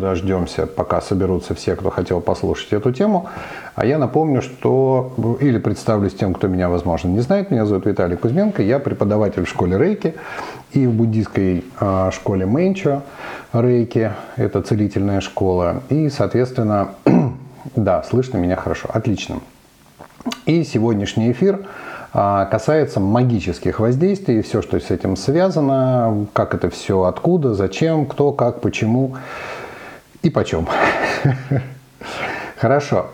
[0.00, 3.28] дождемся, пока соберутся все, кто хотел послушать эту тему.
[3.74, 8.16] А я напомню, что, или представлюсь тем, кто меня, возможно, не знает, меня зовут Виталий
[8.16, 10.14] Кузьменко, я преподаватель в школе Рейки
[10.72, 13.02] и в буддийской э, школе Мэнчо
[13.52, 16.90] Рейки, это целительная школа, и, соответственно,
[17.76, 19.40] да, слышно меня хорошо, отлично.
[20.46, 21.60] И сегодняшний эфир
[22.12, 28.32] а, касается магических воздействий, все, что с этим связано, как это все, откуда, зачем, кто,
[28.32, 29.16] как, почему
[30.22, 30.66] и почем.
[32.56, 33.06] Хорошо,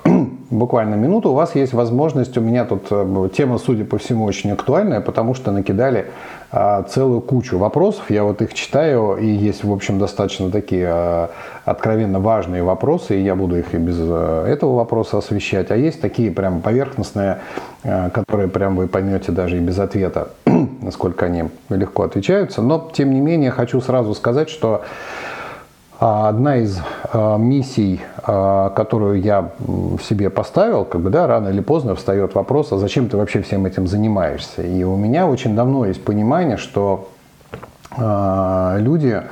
[0.50, 1.30] буквально минуту.
[1.30, 5.34] У вас есть возможность, у меня тут э, тема, судя по всему, очень актуальная, потому
[5.34, 6.06] что накидали
[6.50, 8.10] а, целую кучу вопросов.
[8.10, 11.30] Я вот их читаю, и есть, в общем, достаточно такие а,
[11.64, 15.70] откровенно важные вопросы, и я буду их и без э, этого вопроса освещать.
[15.70, 17.38] А есть такие прям поверхностные,
[17.84, 20.30] а, которые прям вы поймете даже и без ответа,
[20.80, 22.62] насколько они легко отвечаются.
[22.62, 24.82] Но, тем не менее, хочу сразу сказать, что
[25.98, 26.78] Одна из
[27.14, 29.50] миссий, которую я
[30.02, 33.64] себе поставил, как бы, да, рано или поздно встает вопрос, а зачем ты вообще всем
[33.64, 34.62] этим занимаешься?
[34.62, 37.08] И у меня очень давно есть понимание, что
[37.96, 39.22] люди,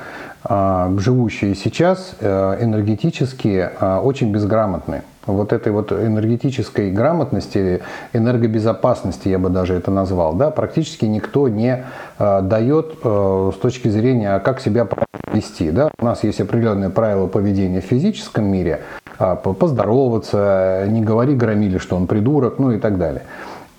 [0.98, 3.70] живущие сейчас, э, энергетически
[4.02, 11.04] очень безграмотны вот этой вот энергетической грамотности, энергобезопасности, я бы даже это назвал, да, практически
[11.04, 11.84] никто не
[12.18, 14.86] э, дает э, с точки зрения, как себя
[15.32, 15.70] вести.
[15.70, 15.90] Да.
[15.98, 18.80] У нас есть определенные правила поведения в физическом мире,
[19.18, 23.22] э, поздороваться, не говори громили, что он придурок, ну и так далее.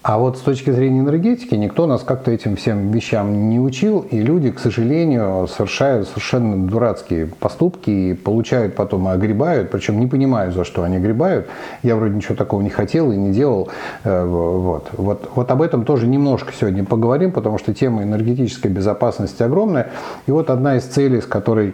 [0.07, 4.21] А вот с точки зрения энергетики никто нас как-то этим всем вещам не учил, и
[4.21, 10.53] люди, к сожалению, совершают совершенно дурацкие поступки и получают потом и огребают, причем не понимают,
[10.53, 11.47] за что они огребают.
[11.81, 13.69] Я вроде ничего такого не хотел и не делал.
[14.03, 14.89] Э, вот.
[14.95, 19.89] Вот, вот об этом тоже немножко сегодня поговорим, потому что тема энергетической безопасности огромная.
[20.27, 21.73] И вот одна из целей, с которой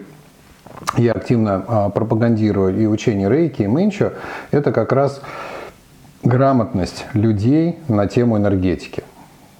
[0.95, 4.13] я активно а, пропагандирую и учение рейки, и менчо,
[4.51, 5.21] это как раз
[6.23, 9.03] грамотность людей на тему энергетики.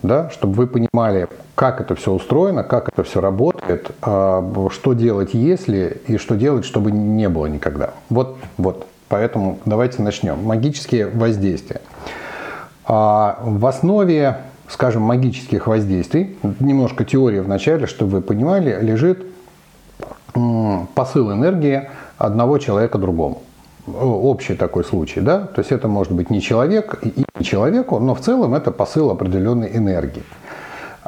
[0.04, 5.36] Да, чтобы вы понимали, как это все устроено, как это все работает, а, что делать,
[5.36, 7.92] если, и что делать, чтобы не было никогда.
[8.10, 8.88] Вот, вот.
[9.10, 10.44] Поэтому давайте начнем.
[10.44, 11.82] Магические воздействия.
[12.86, 19.24] А, в основе, скажем, магических воздействий, немножко теория в начале, чтобы вы понимали, лежит
[20.96, 23.44] посыл энергии одного человека другому
[23.88, 28.16] общий такой случай, да, то есть это может быть не человек и не человеку, но
[28.16, 30.24] в целом это посыл определенной энергии.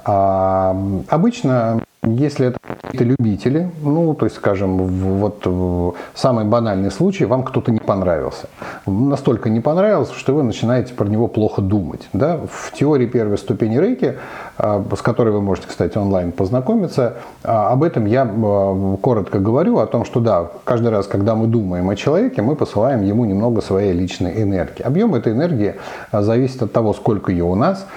[0.05, 0.75] А
[1.07, 7.71] обычно если это какие-то любители, ну, то есть, скажем, вот самый банальный случай, вам кто-то
[7.71, 8.47] не понравился.
[8.85, 12.07] Настолько не понравился, что вы начинаете про него плохо думать.
[12.13, 12.39] Да?
[12.49, 14.17] В теории первой ступени рейки,
[14.57, 19.79] а, с которой вы можете, кстати, онлайн познакомиться, а, об этом я а, коротко говорю,
[19.79, 23.61] о том, что да, каждый раз, когда мы думаем о человеке, мы посылаем ему немного
[23.61, 24.83] своей личной энергии.
[24.83, 25.75] Объем этой энергии
[26.11, 27.87] зависит от того, сколько ее у нас,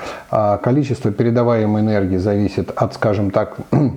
[0.63, 3.57] количество передаваемой энергии зависит от, скажем так,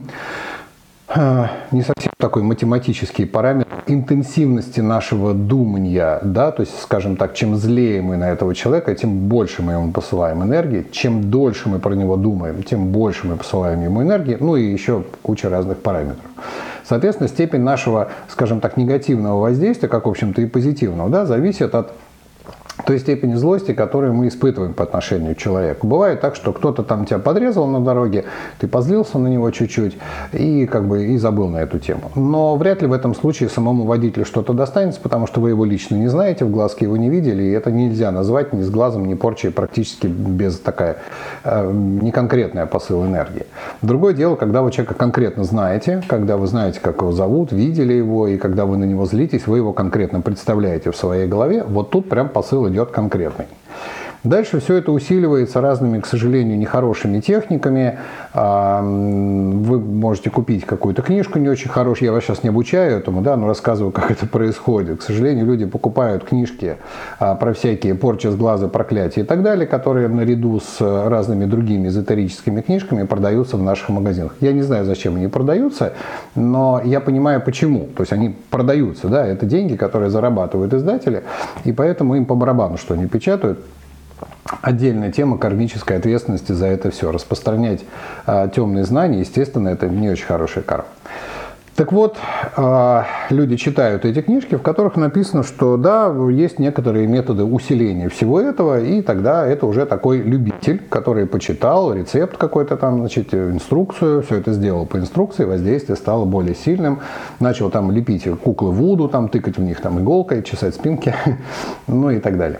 [1.71, 8.01] не совсем такой математический параметр интенсивности нашего думания, да, то есть, скажем так, чем злее
[8.01, 12.15] мы на этого человека, тем больше мы ему посылаем энергии, чем дольше мы про него
[12.15, 16.25] думаем, тем больше мы посылаем ему энергии, ну и еще куча разных параметров.
[16.87, 21.93] Соответственно, степень нашего, скажем так, негативного воздействия, как, в общем-то, и позитивного, да, зависит от
[22.83, 25.87] той степени злости, которую мы испытываем по отношению к человеку.
[25.87, 28.25] Бывает так, что кто-то там тебя подрезал на дороге,
[28.59, 29.97] ты позлился на него чуть-чуть
[30.33, 32.11] и как бы и забыл на эту тему.
[32.15, 35.95] Но вряд ли в этом случае самому водителю что-то достанется, потому что вы его лично
[35.95, 39.13] не знаете, в глазки его не видели, и это нельзя назвать ни с глазом, ни
[39.13, 40.97] порчей, практически без такая
[41.43, 43.45] э, неконкретная посыл энергии.
[43.81, 48.27] Другое дело, когда вы человека конкретно знаете, когда вы знаете, как его зовут, видели его,
[48.27, 52.09] и когда вы на него злитесь, вы его конкретно представляете в своей голове, вот тут
[52.09, 53.47] прям посыл идет конкретный.
[54.23, 57.99] Дальше все это усиливается разными, к сожалению, нехорошими техниками.
[58.33, 62.07] А, вы можете купить какую-то книжку не очень хорошую.
[62.07, 64.99] Я вас сейчас не обучаю этому, да, но рассказываю, как это происходит.
[64.99, 66.75] К сожалению, люди покупают книжки
[67.17, 71.87] а, про всякие порчи с глаза, проклятия и так далее, которые наряду с разными другими
[71.87, 74.35] эзотерическими книжками продаются в наших магазинах.
[74.41, 75.93] Я не знаю, зачем они продаются,
[76.35, 77.87] но я понимаю, почему.
[77.95, 81.23] То есть они продаются, да, это деньги, которые зарабатывают издатели,
[81.63, 83.59] и поэтому им по барабану, что они печатают
[84.61, 87.11] отдельная тема кармической ответственности за это все.
[87.11, 87.81] Распространять
[88.25, 90.87] а, темные знания, естественно, это не очень хорошая карма.
[91.79, 92.17] Так вот,
[92.57, 98.41] а, люди читают эти книжки, в которых написано, что да, есть некоторые методы усиления всего
[98.41, 104.35] этого, и тогда это уже такой любитель, который почитал рецепт какой-то там, значит, инструкцию, все
[104.35, 106.99] это сделал по инструкции, воздействие стало более сильным,
[107.39, 111.15] начал там лепить куклы Вуду, там тыкать в них там иголкой, чесать спинки,
[111.87, 112.59] ну и так далее.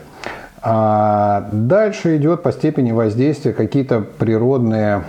[0.62, 5.04] А дальше идет по степени воздействия какие-то природные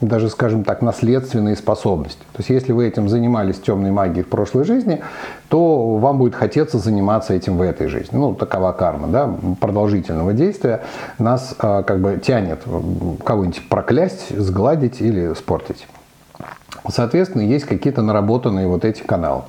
[0.00, 2.20] даже, скажем так, наследственные способности.
[2.32, 5.02] То есть, если вы этим занимались темной магией в прошлой жизни,
[5.48, 8.16] то вам будет хотеться заниматься этим в этой жизни.
[8.16, 10.82] Ну, такова карма, да, продолжительного действия
[11.18, 12.62] нас а, как бы тянет
[13.24, 15.86] кого-нибудь проклясть, сгладить или спортить.
[16.88, 19.42] Соответственно, есть какие-то наработанные вот эти каналы.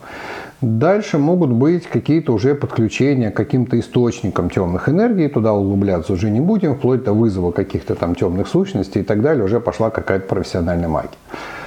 [0.61, 6.39] Дальше могут быть какие-то уже подключения к каким-то источникам темных энергий, туда углубляться уже не
[6.39, 10.87] будем, вплоть до вызова каких-то там темных сущностей и так далее, уже пошла какая-то профессиональная
[10.87, 11.09] магия.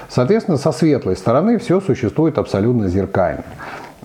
[0.08, 3.43] Соответственно, со светлой стороны все существует абсолютно зеркально.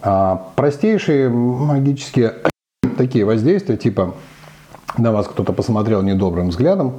[0.01, 2.33] А простейшие магические
[2.97, 4.15] такие воздействия, типа
[4.97, 6.94] на вас кто-то посмотрел недобрым взглядом,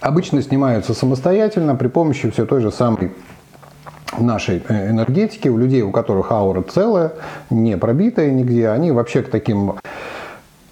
[0.00, 3.12] обычно снимаются самостоятельно при помощи все той же самой
[4.18, 7.12] нашей э, энергетики, у людей, у которых аура целая,
[7.50, 9.74] не пробитая нигде, они вообще к таким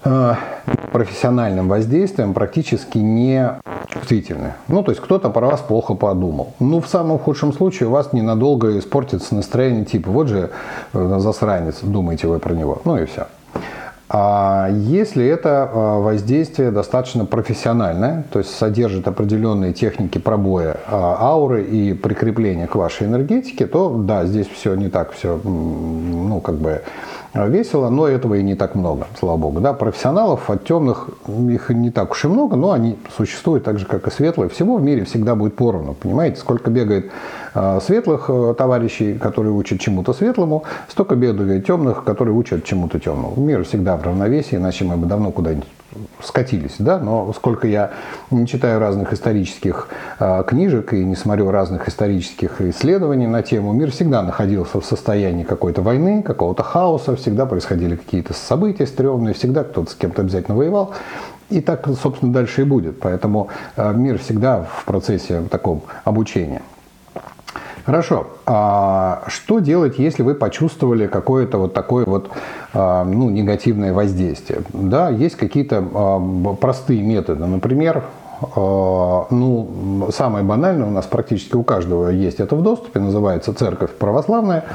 [0.03, 0.35] э,
[0.91, 4.53] профессиональным воздействиям практически не чувствительны.
[4.67, 6.53] Ну, то есть кто-то про вас плохо подумал.
[6.59, 10.51] Ну, в самом худшем случае у вас ненадолго испортится настроение, типа, вот же
[10.93, 12.81] э, засранец, думаете вы про него.
[12.85, 13.27] Ну и все.
[14.11, 21.63] А если это а, воздействие достаточно профессиональное, то есть содержит определенные техники пробоя а, ауры
[21.63, 26.81] и прикрепления к вашей энергетике, то да, здесь все не так все, ну, как бы
[27.33, 29.59] весело, но этого и не так много, слава богу.
[29.59, 33.85] Да, профессионалов от темных их не так уж и много, но они существуют так же,
[33.85, 34.49] как и светлые.
[34.49, 36.37] Всего в мире всегда будет поровну, понимаете?
[36.37, 37.11] Сколько бегает
[37.53, 43.33] э, светлых э, товарищей, которые учат чему-то светлому, столько бегает темных, которые учат чему-то темному.
[43.37, 45.67] Мир всегда в равновесии, иначе мы бы давно куда-нибудь
[46.21, 47.91] скатились, да, но сколько я
[48.31, 49.89] не читаю разных исторических
[50.19, 55.43] э, книжек и не смотрю разных исторических исследований на тему, мир всегда находился в состоянии
[55.43, 60.93] какой-то войны, какого-то хаоса, всегда происходили какие-то события стрёмные, всегда кто-то с кем-то обязательно воевал,
[61.49, 62.99] и так, собственно, дальше и будет.
[62.99, 66.61] Поэтому э, мир всегда в процессе таком обучения.
[67.89, 68.27] Хорошо.
[68.45, 72.29] А что делать, если вы почувствовали какое-то вот такое вот
[72.71, 74.61] а, ну, негативное воздействие?
[74.73, 77.47] Да, есть какие-то а, простые методы.
[77.47, 78.03] Например,
[78.55, 83.89] а, ну, самое банальное у нас практически у каждого есть это в доступе, называется церковь
[83.95, 84.65] православная.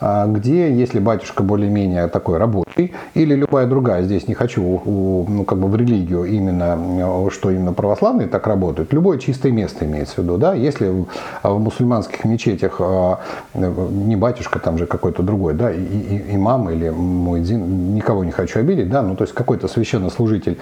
[0.00, 5.58] А, где, если батюшка более-менее такой рабочий, или любая другая, здесь не хочу ну, как
[5.58, 10.38] бы в религию именно, что именно православные так работают, любое чистое место имеется в виду,
[10.38, 11.06] да, если в,
[11.44, 13.20] мусульманских мечетях а,
[13.54, 18.60] не батюшка, там же какой-то другой, да, и, и, имам или муэдзин, никого не хочу
[18.60, 20.58] обидеть, да, ну то есть какой-то священнослужитель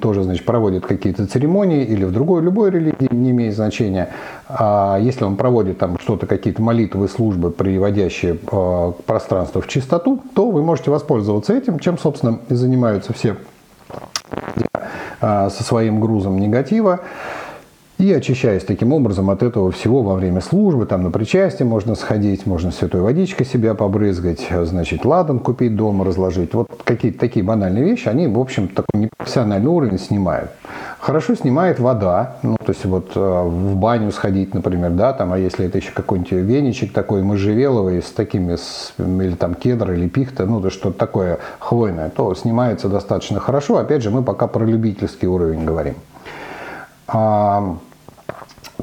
[0.00, 4.08] тоже, значит, проводит какие-то церемонии или в другой, любой религии не имеет значения,
[4.48, 10.50] а если он проводит там что-то, какие-то молитвы, службы, приводящие Э, пространство в чистоту, то
[10.50, 13.36] вы можете воспользоваться этим, чем, собственно, и занимаются все
[15.20, 17.00] э, со своим грузом негатива.
[18.02, 22.46] И очищаясь таким образом от этого всего во время службы, там на причастие можно сходить,
[22.46, 26.52] можно святой водичкой себя побрызгать, значит, ладан купить дома, разложить.
[26.52, 30.50] Вот какие-то такие банальные вещи, они, в общем, такой непрофессиональный уровень снимают.
[30.98, 35.38] Хорошо снимает вода, ну, то есть вот э, в баню сходить, например, да, там, а
[35.38, 40.44] если это еще какой-нибудь веничек такой можжевеловый с такими, с, или там кедр или пихта,
[40.44, 43.76] ну, то что-то такое хвойное, то снимается достаточно хорошо.
[43.76, 45.94] Опять же, мы пока про любительский уровень говорим.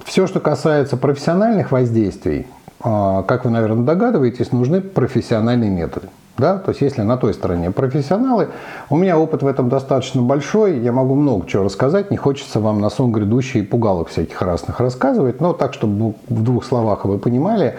[0.06, 2.48] Все, что касается профессиональных воздействий,
[2.82, 6.08] а, как вы, наверное, догадываетесь, нужны профессиональные методы.
[6.38, 6.58] Да?
[6.58, 8.48] То есть если на той стороне профессионалы,
[8.89, 12.79] у меня опыт в этом достаточно большой, я могу много чего рассказать, не хочется вам
[12.79, 17.75] на сон грядущий пугалок всяких разных рассказывать, но так, чтобы в двух словах вы понимали,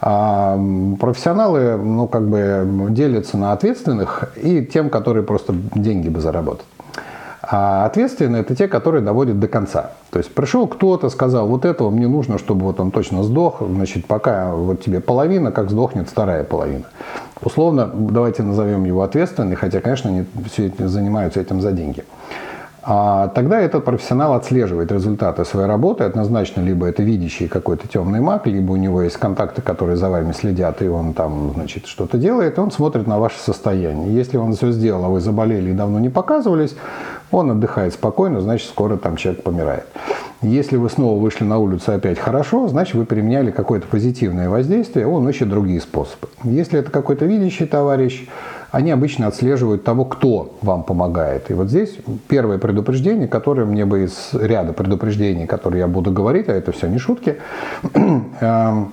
[0.00, 0.58] а
[0.98, 6.64] профессионалы ну, как бы делятся на ответственных и тем, которые просто деньги бы заработать.
[7.50, 9.92] А ответственные– это те, которые доводят до конца.
[10.10, 14.04] То есть пришел кто-то, сказал, вот этого мне нужно, чтобы вот он точно сдох, значит,
[14.04, 16.84] пока вот тебе половина, как сдохнет вторая половина.
[17.40, 22.04] Условно, давайте назовем его ответственный, хотя, конечно, они все занимаются этим за деньги.
[22.90, 26.04] А тогда этот профессионал отслеживает результаты своей работы.
[26.04, 30.32] Однозначно, либо это видящий какой-то темный маг, либо у него есть контакты, которые за вами
[30.32, 34.14] следят, и он там, значит, что-то делает, и он смотрит на ваше состояние.
[34.14, 36.76] Если он все сделал, а вы заболели и давно не показывались,
[37.30, 39.84] он отдыхает спокойно, значит, скоро там человек помирает.
[40.40, 45.28] Если вы снова вышли на улицу опять хорошо, значит, вы применяли какое-то позитивное воздействие, он
[45.28, 46.28] ищет другие способы.
[46.42, 48.26] Если это какой-то видящий товарищ,
[48.70, 51.50] они обычно отслеживают того, кто вам помогает.
[51.50, 51.96] И вот здесь
[52.28, 56.86] первое предупреждение, которое мне бы из ряда предупреждений, которые я буду говорить, а это все
[56.88, 57.36] не шутки,
[57.94, 58.92] эм,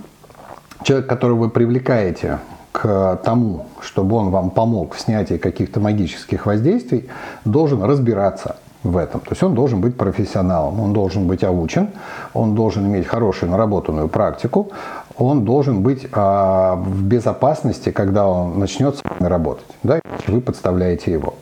[0.84, 2.40] человек, которого вы привлекаете
[2.72, 7.10] к тому, чтобы он вам помог в снятии каких-то магических воздействий,
[7.46, 9.20] должен разбираться в этом.
[9.22, 11.90] То есть он должен быть профессионалом, он должен быть обучен,
[12.34, 14.72] он должен иметь хорошую наработанную практику,
[15.18, 19.66] он должен быть а, в безопасности, когда он начнет работать.
[19.84, 20.00] Да?
[20.28, 21.36] Вы подставляете его.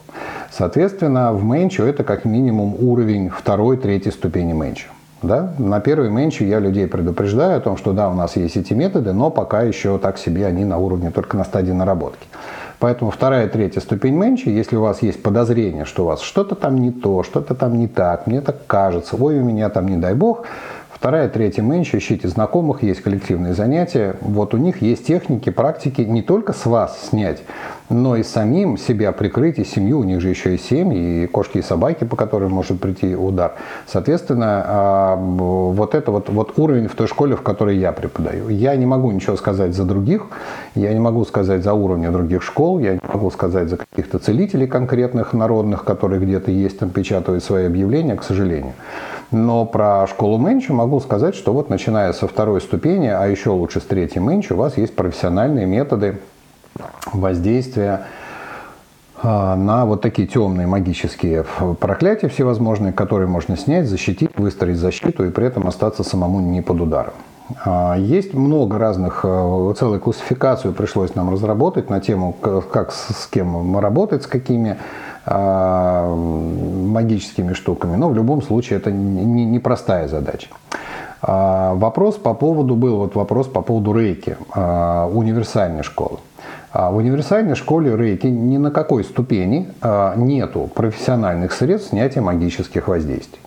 [0.51, 4.89] Соответственно, в менчу это как минимум уровень второй, третьей ступени менчу.
[5.23, 5.53] Да?
[5.57, 9.13] На первой менчу я людей предупреждаю о том, что да, у нас есть эти методы,
[9.13, 12.27] но пока еще так себе они на уровне только на стадии наработки.
[12.79, 16.75] Поэтому вторая, третья ступень менчи, если у вас есть подозрение, что у вас что-то там
[16.75, 20.13] не то, что-то там не так, мне так кажется, ой, у меня там не дай
[20.13, 20.43] бог,
[21.03, 24.15] Вторая, третья меньше, ищите знакомых, есть коллективные занятия.
[24.21, 27.43] Вот у них есть техники, практики не только с вас снять,
[27.89, 31.57] но и самим себя прикрыть, и семью, у них же еще и семьи, и кошки,
[31.57, 33.55] и собаки, по которым может прийти удар.
[33.85, 38.47] Соответственно, а, вот это вот, вот уровень в той школе, в которой я преподаю.
[38.47, 40.27] Я не могу ничего сказать за других,
[40.73, 44.67] я не могу сказать за уровни других школ, я не могу сказать за каких-то целителей
[44.67, 48.71] конкретных народных, которые где-то есть, там печатают свои объявления, к сожалению.
[49.33, 53.81] Но про школу Мэнчу могу сказать, что вот начиная со второй ступени, а еще лучше
[53.81, 56.19] с третьей Мэнчу, у вас есть профессиональные методы
[57.11, 58.05] воздействия
[59.21, 61.45] а, на вот такие темные магические
[61.79, 66.81] проклятия всевозможные, которые можно снять, защитить, выстроить защиту и при этом остаться самому не под
[66.81, 67.13] ударом.
[67.65, 73.77] А, есть много разных, э, целую классификацию пришлось нам разработать на тему, как с кем
[73.79, 74.77] работать, с какими
[76.93, 80.47] магическими штуками, но в любом случае это непростая не, задача.
[81.21, 86.19] А, вопрос по поводу, был вот вопрос по поводу рейки, а, универсальной школы.
[86.73, 89.69] В универсальной школе рейки ни на какой ступени
[90.15, 93.39] нету профессиональных средств снятия магических воздействий.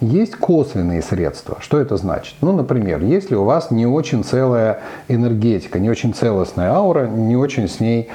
[0.00, 1.58] Есть косвенные средства.
[1.60, 2.34] Что это значит?
[2.40, 7.68] Ну, например, если у вас не очень целая энергетика, не очень целостная аура, не очень
[7.68, 8.08] с ней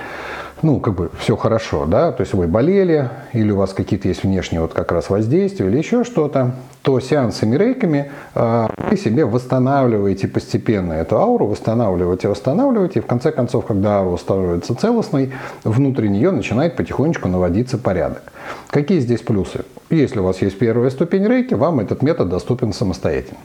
[0.61, 4.23] ну, как бы все хорошо, да, то есть вы болели, или у вас какие-то есть
[4.23, 10.27] внешние вот как раз воздействия, или еще что-то, то сеансами рейками э, вы себе восстанавливаете
[10.27, 16.31] постепенно эту ауру, восстанавливаете, восстанавливаете, и в конце концов, когда аура становится целостной, внутри нее
[16.31, 18.33] начинает потихонечку наводиться порядок.
[18.69, 19.65] Какие здесь плюсы?
[19.89, 23.39] Если у вас есть первая ступень рейки, вам этот метод доступен самостоятельно.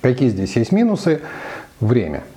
[0.00, 1.20] Какие здесь есть минусы?
[1.80, 2.22] Время–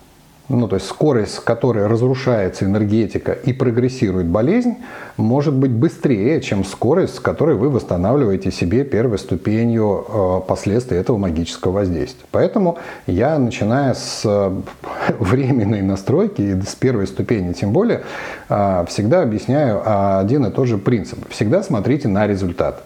[0.49, 4.77] ну, то есть скорость, с которой разрушается энергетика и прогрессирует болезнь,
[5.15, 11.17] может быть быстрее, чем скорость, с которой вы восстанавливаете себе первой ступенью э, последствий этого
[11.17, 12.25] магического воздействия.
[12.31, 14.51] Поэтому я, начиная с э,
[15.19, 18.01] временной настройки и с первой ступени тем более,
[18.49, 19.81] э, всегда объясняю
[20.19, 21.19] один и тот же принцип.
[21.29, 22.83] Всегда смотрите на результат.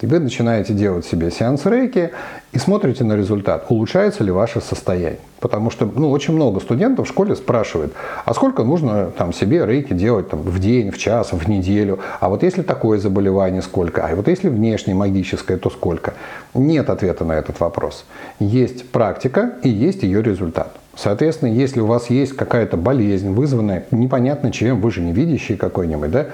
[0.00, 2.10] И вы начинаете делать себе сеанс рейки
[2.52, 5.20] и смотрите на результат, улучшается ли ваше состояние.
[5.40, 7.92] Потому что ну, очень много студентов в школе спрашивают,
[8.24, 12.30] а сколько нужно там, себе рейки делать там, в день, в час, в неделю, а
[12.30, 16.14] вот если такое заболевание, сколько, а вот если внешнее магическое, то сколько.
[16.54, 18.04] Нет ответа на этот вопрос.
[18.38, 20.76] Есть практика и есть ее результат.
[21.02, 26.10] Соответственно, если у вас есть какая-то болезнь, вызванная непонятно чем, вы же не видящий какой-нибудь,
[26.10, 26.26] да,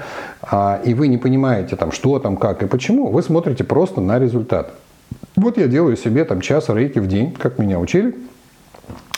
[0.42, 4.18] а, и вы не понимаете, там, что там, как и почему, вы смотрите просто на
[4.18, 4.72] результат.
[5.36, 8.16] Вот я делаю себе там час рейки в день, как меня учили,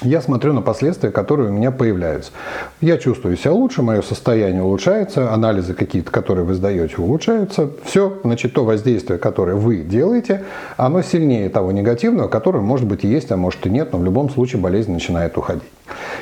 [0.03, 2.33] я смотрю на последствия, которые у меня появляются.
[2.81, 7.71] Я чувствую себя лучше, мое состояние улучшается, анализы какие-то, которые вы сдаете, улучшаются.
[7.85, 10.45] Все, значит, то воздействие, которое вы делаете,
[10.77, 14.31] оно сильнее того негативного, которое, может быть, есть, а может и нет, но в любом
[14.31, 15.65] случае болезнь начинает уходить.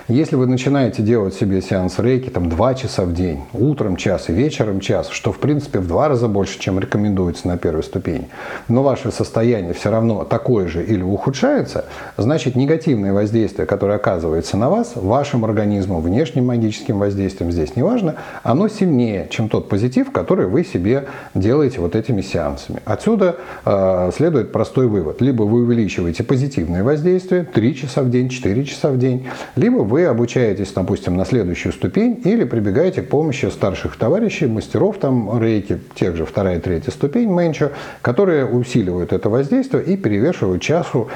[0.08, 4.32] Если вы начинаете делать себе сеанс рейки там 2 часа в день, утром час и
[4.32, 8.28] вечером час, что в принципе в два раза больше, чем рекомендуется на первой ступени,
[8.68, 14.70] но ваше состояние все равно такое же или ухудшается, значит негативное воздействие, которое оказывается на
[14.70, 20.64] вас, вашим организмом, внешним магическим воздействием, здесь неважно, оно сильнее, чем тот позитив, который вы
[20.64, 22.80] себе делаете вот этими сеансами.
[22.84, 25.20] Отсюда э, следует простой вывод.
[25.20, 30.04] Либо вы увеличиваете позитивное воздействие 3 часа в день, 4 часа в день, либо вы
[30.04, 36.14] обучаетесь, допустим, на следующую ступень или прибегаете к помощи старших товарищей, мастеров там рейки, тех
[36.14, 37.70] же вторая и третья ступень менчо,
[38.02, 41.08] которые усиливают это воздействие и перевешивают чашу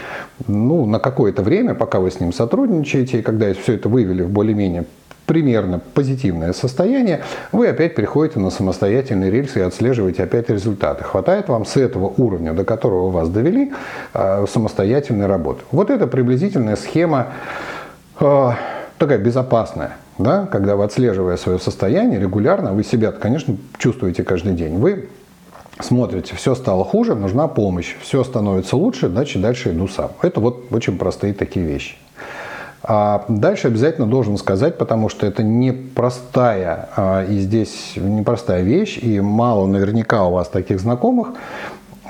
[0.48, 4.30] ну, на какое-то время, пока вы с ним сотрудничаете, и когда все это вывели в
[4.30, 4.86] более-менее
[5.26, 7.20] примерно позитивное состояние,
[7.52, 11.04] вы опять переходите на самостоятельный рельс и отслеживаете опять результаты.
[11.04, 13.70] Хватает вам с этого уровня, до которого вас довели,
[14.12, 15.60] а, самостоятельной работы.
[15.70, 17.28] Вот это приблизительная схема
[18.98, 24.78] такая безопасная, да, когда вы отслеживая свое состояние регулярно, вы себя, конечно, чувствуете каждый день.
[24.78, 25.08] Вы
[25.80, 30.10] смотрите, все стало хуже, нужна помощь, все становится лучше, значит дальше иду сам.
[30.22, 31.96] Это вот очень простые такие вещи.
[32.82, 39.20] А дальше обязательно должен сказать, потому что это непростая а, и здесь непростая вещь, и
[39.20, 41.28] мало наверняка у вас таких знакомых.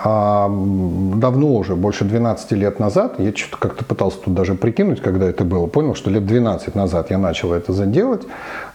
[0.03, 5.29] А, давно уже, больше 12 лет назад, я что-то как-то пытался тут даже прикинуть, когда
[5.29, 8.23] это было, понял, что лет 12 назад я начал это заделать,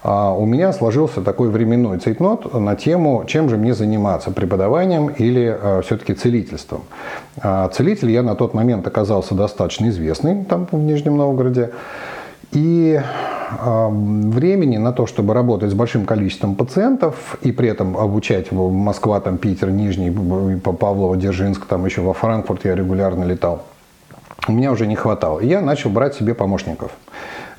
[0.04, 5.58] а у меня сложился такой временной цейтнот на тему, чем же мне заниматься, преподаванием или
[5.60, 6.84] а, все-таки целительством.
[7.42, 11.72] А, целитель я на тот момент оказался достаточно известный там в Нижнем Новгороде,
[12.52, 13.00] и
[13.90, 19.20] времени на то, чтобы работать с большим количеством пациентов и при этом обучать в Москва,
[19.20, 20.12] там, Питер, Нижний,
[20.60, 23.64] Павлово, Дзержинск, там еще во Франкфурт я регулярно летал,
[24.48, 25.40] у меня уже не хватало.
[25.40, 26.92] И я начал брать себе помощников.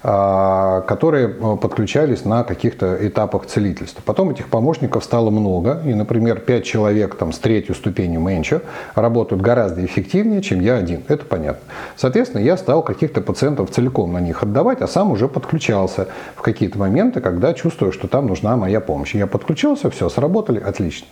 [0.08, 4.00] А, которые э, подключались на каких-то этапах целительства.
[4.06, 8.62] Потом этих помощников стало много, и, например, 5 человек там, с третью ступенью менча
[8.94, 11.02] работают гораздо эффективнее, чем я один.
[11.08, 11.62] Это понятно.
[11.96, 16.78] Соответственно, я стал каких-то пациентов целиком на них отдавать, а сам уже подключался в какие-то
[16.78, 19.12] моменты, когда чувствую, что там нужна моя помощь.
[19.12, 21.08] Я подключился, все, сработали, отлично.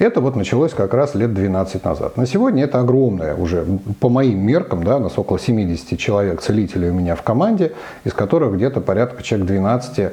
[0.00, 2.16] Это вот началось как раз лет 12 назад.
[2.16, 3.64] На сегодня это огромное уже,
[4.00, 7.70] по моим меркам, да, у нас около 70 человек целителей у меня в команде,
[8.02, 10.12] из которых которых где-то порядка человек 12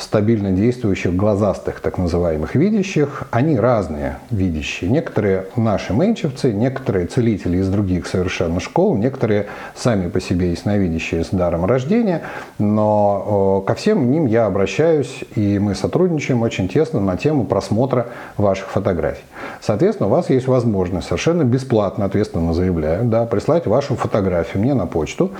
[0.00, 4.90] стабильно действующих глазастых, так называемых видящих, они разные видящие.
[4.90, 11.28] Некоторые наши менчевцы, некоторые целители из других совершенно школ, некоторые сами по себе ясновидящие с
[11.28, 12.22] даром рождения,
[12.58, 18.70] но ко всем ним я обращаюсь, и мы сотрудничаем очень тесно на тему просмотра ваших
[18.70, 19.24] фотографий.
[19.60, 24.86] Соответственно, у вас есть возможность совершенно бесплатно, ответственно заявляю, да, прислать вашу фотографию мне на
[24.86, 25.32] почту,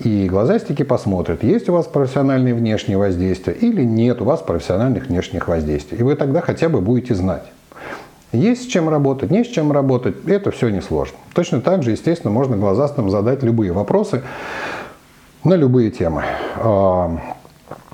[0.00, 5.48] и глазастики посмотрят, есть у вас профессиональные внешние воздействия или нет у вас профессиональных внешних
[5.48, 5.98] воздействий.
[5.98, 7.44] И вы тогда хотя бы будете знать.
[8.32, 11.16] Есть с чем работать, не с чем работать, это все несложно.
[11.34, 14.22] Точно так же, естественно, можно глазастым задать любые вопросы
[15.44, 16.24] на любые темы.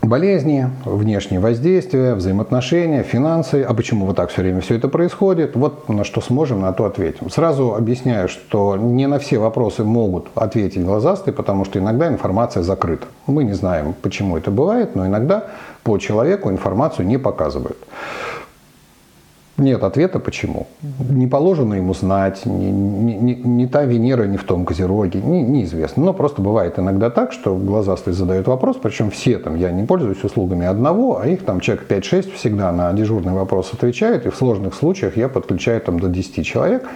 [0.05, 3.62] Болезни, внешние воздействия, взаимоотношения, финансы.
[3.62, 5.57] А почему вот так все время все это происходит?
[5.57, 7.31] Вот на что сможем, на то ответим.
[7.31, 13.07] Сразу объясняю, что не на все вопросы могут ответить глазастые, потому что иногда информация закрыта.
[13.27, 15.47] Мы не знаем, почему это бывает, но иногда
[15.83, 17.79] по человеку информацию не показывают.
[19.57, 20.67] Нет ответа, почему.
[20.99, 25.43] Не положено ему знать, не, не, не, не та Венера не в том Козероге, не,
[25.43, 26.05] неизвестно.
[26.05, 30.25] Но просто бывает иногда так, что глазастый задает вопрос, причем все там, я не пользуюсь
[30.25, 34.75] услугами одного, а их там человек 5-6 всегда на дежурный вопрос отвечает, и в сложных
[34.75, 36.88] случаях я подключаю там до 10 человек,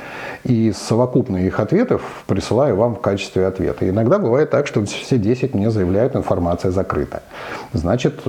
[0.43, 3.89] и совокупные их ответов присылаю вам в качестве ответа.
[3.89, 7.23] Иногда бывает так, что все 10 мне заявляют, информация закрыта.
[7.73, 8.21] Значит,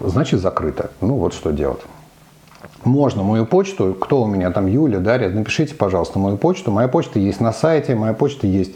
[0.00, 0.90] значит закрыта.
[1.00, 1.80] Ну вот что делать.
[2.84, 6.70] Можно мою почту, кто у меня там, Юля, Дарья, напишите, пожалуйста, мою почту.
[6.72, 8.72] Моя почта есть на сайте, моя почта есть,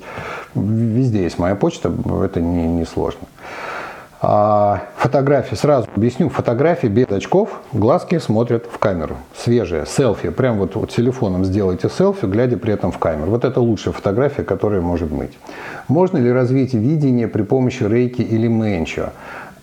[0.55, 1.93] везде есть моя почта,
[2.25, 3.27] это не, не сложно.
[4.23, 10.75] А, фотографии, сразу объясню, фотографии без очков, глазки смотрят в камеру, свежие, селфи, прям вот,
[10.75, 13.31] вот телефоном сделайте селфи, глядя при этом в камеру.
[13.31, 15.33] Вот это лучшая фотография, которая может быть.
[15.89, 19.11] Можно ли развить видение при помощи рейки или менчо?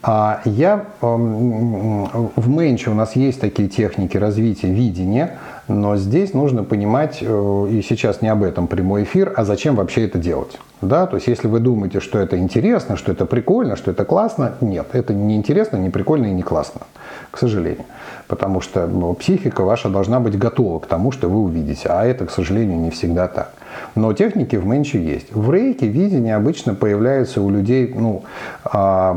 [0.06, 5.38] А я в Менче у нас есть такие техники развития видения,
[5.70, 10.04] но здесь нужно понимать, э, и сейчас не об этом прямой эфир, а зачем вообще
[10.04, 10.60] это делать.
[10.82, 11.08] Да?
[11.08, 14.88] То есть если вы думаете, что это интересно, что это прикольно, что это классно, нет,
[14.92, 16.82] это не интересно, не прикольно и не классно,
[17.32, 17.86] к сожалению.
[18.28, 22.26] Потому что ну, психика ваша должна быть готова к тому, что вы увидите, а это,
[22.26, 23.54] к сожалению, не всегда так.
[23.96, 25.34] Но техники в менче есть.
[25.34, 28.24] В рейке видение обычно появляется у людей, ну,
[28.66, 29.14] а,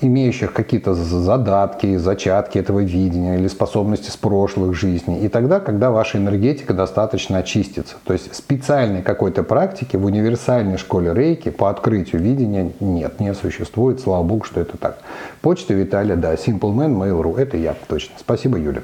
[0.00, 5.20] имеющих какие-то задатки, зачатки этого видения или способности с прошлых жизней.
[5.20, 7.96] И тогда, когда ваша энергетика достаточно очистится.
[8.04, 14.00] То есть специальной какой-то практики в универсальной школе рейки по открытию видения нет, не существует.
[14.00, 14.98] Слава богу, что это так.
[15.40, 17.38] Почта Виталия, да, Simple Man, Mail.ru.
[17.38, 18.14] Это я, точно.
[18.18, 18.82] Спасибо, Юля.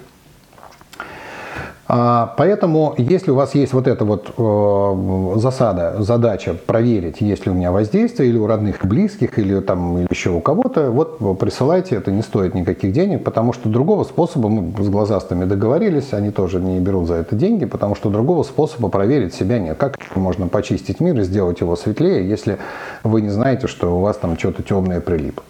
[1.88, 7.52] А, поэтому, если у вас есть вот эта вот э, засада, задача проверить, есть ли
[7.52, 11.94] у меня воздействие, или у родных близких, или там или еще у кого-то, вот присылайте,
[11.94, 16.58] это не стоит никаких денег, потому что другого способа, мы с глазастыми договорились, они тоже
[16.58, 19.78] не берут за это деньги, потому что другого способа проверить себя нет.
[19.78, 22.58] Как можно почистить мир и сделать его светлее, если
[23.04, 25.40] вы не знаете, что у вас там что-то темное прилип?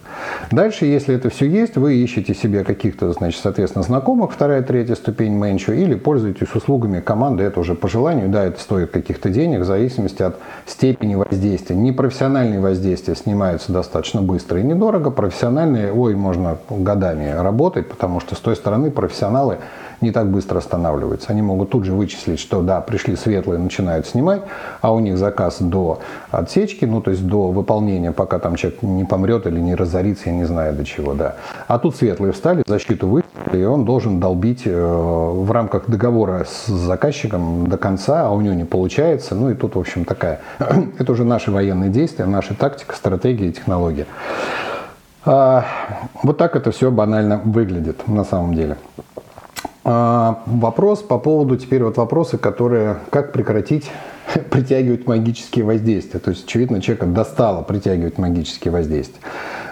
[0.51, 5.33] Дальше, если это все есть, вы ищете себе каких-то, значит, соответственно, знакомых, вторая, третья ступень
[5.33, 9.65] менчу, или пользуетесь услугами команды, это уже по желанию, да, это стоит каких-то денег, в
[9.65, 11.75] зависимости от степени воздействия.
[11.75, 18.39] Непрофессиональные воздействия снимаются достаточно быстро и недорого, профессиональные, ой, можно годами работать, потому что с
[18.39, 19.57] той стороны профессионалы
[20.01, 21.29] не так быстро останавливаются.
[21.29, 24.41] Они могут тут же вычислить, что да, пришли светлые, начинают снимать,
[24.81, 25.99] а у них заказ до
[26.31, 30.35] отсечки, ну то есть до выполнения, пока там человек не помрет или не разорится, я
[30.35, 31.35] не знаю до чего, да.
[31.67, 36.67] А тут светлые встали, защиту выставили, и он должен долбить э, в рамках договора с
[36.67, 39.35] заказчиком до конца, а у него не получается.
[39.35, 40.41] Ну и тут, в общем, такая,
[40.99, 44.05] это уже наши военные действия, наша тактика, стратегия, технология.
[45.25, 45.65] А,
[46.23, 48.77] вот так это все банально выглядит на самом деле.
[49.89, 53.89] А, вопрос по поводу, теперь вот вопросы, которые, как прекратить
[54.51, 56.19] притягивать магические воздействия.
[56.19, 59.21] То есть, очевидно, человека достало притягивать магические воздействия.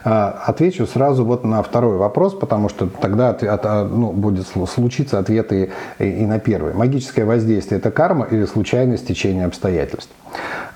[0.06, 4.48] А, отвечу сразу вот на второй вопрос, потому что тогда от, от, а, ну, будет
[4.48, 6.74] случиться ответы и, и на первый.
[6.74, 10.12] Магическое воздействие– это карма или случайное стечение обстоятельств?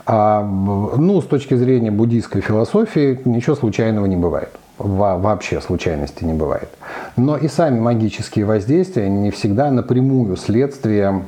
[0.05, 4.49] А, ну, с точки зрения буддийской философии ничего случайного не бывает
[4.79, 6.69] вообще случайности не бывает.
[7.15, 11.25] Но и сами магические воздействия не всегда напрямую следствие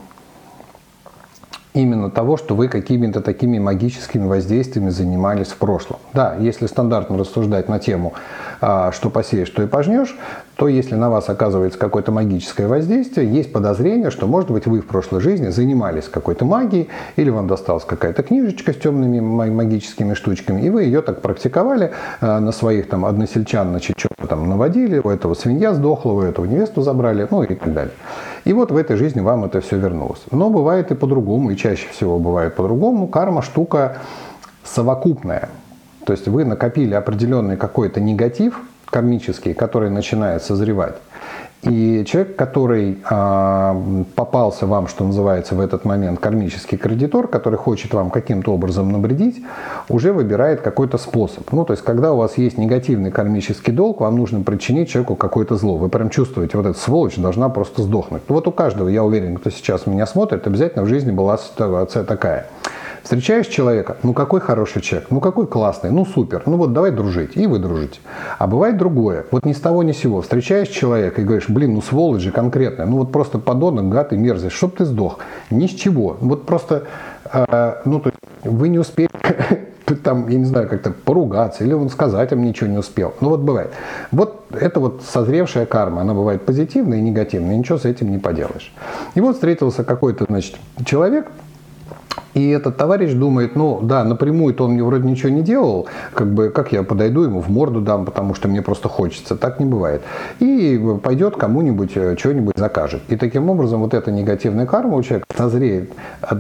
[1.73, 5.99] именно того, что вы какими-то такими магическими воздействиями занимались в прошлом.
[6.13, 8.13] Да, если стандартно рассуждать на тему,
[8.60, 10.17] а, что посеешь, что и пожнешь,
[10.55, 14.86] то если на вас оказывается какое-то магическое воздействие, есть подозрение, что, может быть, вы в
[14.86, 20.69] прошлой жизни занимались какой-то магией, или вам досталась какая-то книжечка с темными магическими штучками, и
[20.69, 25.34] вы ее так практиковали а, на своих там односельчан, значит, что-то там наводили, у этого
[25.34, 27.93] свинья сдохла, у этого невесту забрали, ну и так далее.
[28.45, 30.21] И вот в этой жизни вам это все вернулось.
[30.32, 33.08] Но бывает и по-другому, и чаще всего бывает по-другому.
[33.08, 33.97] Карма штука
[34.63, 35.49] совокупная.
[36.06, 40.95] То есть вы накопили определенный какой-то негатив кармический, который начинает созревать.
[41.63, 47.93] И человек, который э, попался вам, что называется, в этот момент кармический кредитор, который хочет
[47.93, 49.43] вам каким-то образом навредить,
[49.88, 51.52] уже выбирает какой-то способ.
[51.52, 55.56] Ну, то есть, когда у вас есть негативный кармический долг, вам нужно причинить человеку какое-то
[55.56, 55.78] зло.
[55.78, 58.24] Вы прям чувствуете, вот эта сволочь должна просто сдохнуть.
[58.28, 62.47] Вот у каждого, я уверен, кто сейчас меня смотрит, обязательно в жизни была ситуация такая–
[63.04, 67.36] Встречаешь человека, ну какой хороший человек, ну какой классный, ну супер, ну вот давай дружить,
[67.36, 68.00] и вы дружите.
[68.38, 71.74] А бывает другое, вот ни с того ни с сего, встречаешь человека и говоришь, блин,
[71.74, 75.68] ну сволочь же конкретная, ну вот просто подонок, гад и мерзость, чтоб ты сдох, ни
[75.68, 76.84] с чего, вот просто,
[77.32, 79.10] э, ну то есть вы не успели
[80.04, 83.14] там, я не знаю, как-то поругаться, или он сказать им ничего не успел.
[83.22, 83.72] Ну вот бывает.
[84.12, 88.74] Вот это вот созревшая карма, она бывает позитивная и негативная, ничего с этим не поделаешь.
[89.16, 91.28] И вот встретился какой-то, значит, человек,
[92.34, 96.50] и этот товарищ думает, ну да, напрямую-то он мне вроде ничего не делал, как бы
[96.50, 99.36] как я подойду ему в морду дам, потому что мне просто хочется.
[99.36, 100.02] Так не бывает.
[100.39, 103.02] И пойдет кому-нибудь э, что-нибудь закажет.
[103.10, 105.91] И таким образом вот эта негативная карма у человека созреет.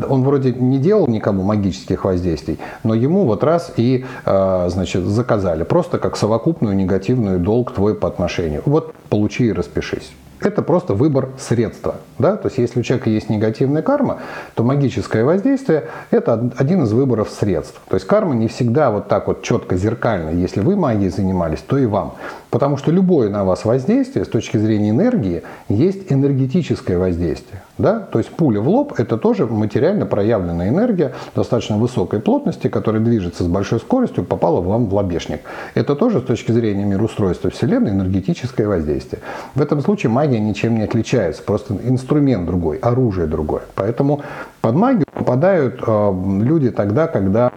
[0.09, 5.63] Он вроде не делал никому магических воздействий, но ему вот раз и, э, значит, заказали.
[5.63, 8.61] Просто как совокупную негативную долг твой по отношению.
[8.65, 10.11] Вот получи и распишись.
[10.41, 11.95] Это просто выбор средства.
[12.17, 12.35] Да?
[12.35, 14.19] То есть, если у человека есть негативная карма,
[14.55, 17.79] то магическое воздействие– это один из выборов средств.
[17.87, 20.31] То есть, карма не всегда вот так вот четко, зеркально.
[20.31, 22.15] Если вы магией занимались, то и вам.
[22.49, 27.61] Потому что любое на вас воздействие с точки зрения энергии есть энергетическое воздействие.
[27.81, 27.99] Да?
[27.99, 33.43] То есть пуля в лоб– это тоже материально проявленная энергия достаточно высокой плотности, которая движется
[33.43, 35.41] с большой скоростью, попала вам в лобешник.
[35.73, 39.21] Это тоже с точки зрения мироустройства Вселенной энергетическое воздействие.
[39.55, 43.63] В этом случае магия ничем не отличается, просто инструмент другой, оружие другое.
[43.75, 44.21] Поэтому
[44.61, 47.51] под магию попадают э, люди тогда, когда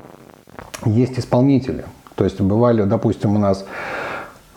[0.86, 1.84] есть исполнители.
[2.14, 3.66] То есть бывали, допустим, у нас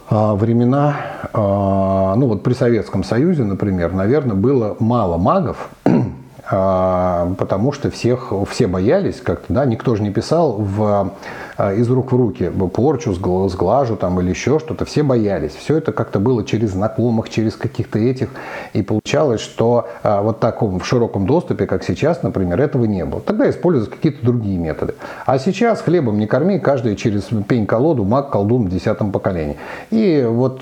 [0.10, 0.96] времена,
[1.34, 5.70] а, ну вот при Советском Союзе, например, наверное, было мало магов,
[6.50, 11.14] а, потому что всех, все боялись как-то, да, никто же не писал в
[11.60, 15.56] из рук в руки порчу, сглажу там или еще что-то, все боялись.
[15.56, 18.30] Все это как-то было через знакомых, через каких-то этих.
[18.74, 23.22] И получалось, что вот таком в широком доступе, как сейчас, например, этого не было.
[23.22, 24.94] Тогда использовались какие-то другие методы.
[25.26, 29.58] А сейчас хлебом не корми, каждый через пень-колоду, маг, колдун в десятом поколении.
[29.90, 30.60] И вот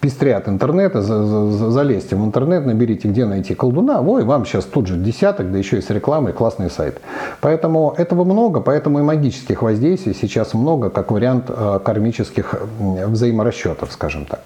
[0.00, 5.50] пестрят интернета, залезьте в интернет, наберите, где найти колдуна, ой, вам сейчас тут же десяток,
[5.50, 7.00] да еще и с рекламой, классный сайт.
[7.40, 14.26] Поэтому этого много, поэтому и магических воздействий сейчас много, как вариант э, кармических взаиморасчетов, скажем
[14.26, 14.40] так.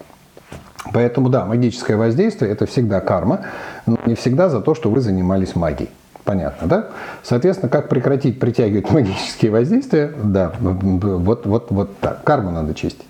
[0.93, 3.47] Поэтому да, магическое воздействие– это всегда карма,
[3.87, 5.91] но не всегда за то, что вы занимались магией.
[6.31, 6.87] Понятно, да?
[7.25, 10.13] Соответственно, как прекратить притягивать магические воздействия?
[10.23, 12.23] Да, вот, вот, вот так.
[12.23, 13.09] Карму надо чистить.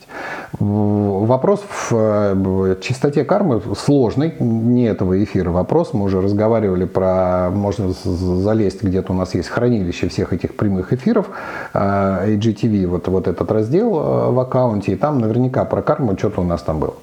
[0.58, 5.92] Вопрос в э, чистоте кармы сложный, не этого эфира вопрос.
[5.92, 11.28] Мы уже разговаривали про, можно залезть, где-то у нас есть хранилище всех этих прямых эфиров,
[11.74, 16.40] IGTV, э, вот, вот этот раздел э, в аккаунте, и там наверняка про карму что-то
[16.40, 16.94] у нас там было.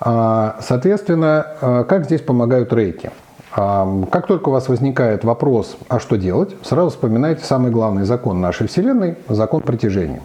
[0.00, 3.12] А, соответственно, как здесь помогают рейки?
[3.52, 8.68] Как только у вас возникает вопрос, а что делать, сразу вспоминайте самый главный закон нашей
[8.68, 10.22] Вселенной– закон притяжения.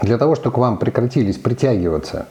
[0.00, 2.26] Для того, чтобы к вам прекратились притягиваться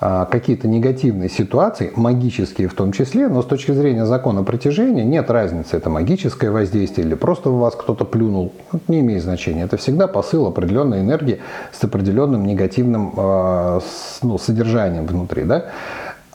[0.00, 5.30] а, какие-то негативные ситуации, магические в том числе, но с точки зрения закона притяжения нет
[5.30, 8.52] разницы, это магическое воздействие или просто у вас кто-то плюнул,
[8.88, 9.62] не имеет значения.
[9.62, 11.40] Это всегда посыл определенной энергии
[11.72, 13.80] с определенным негативным а,
[14.20, 15.44] ну, содержанием внутри.
[15.44, 15.66] Да?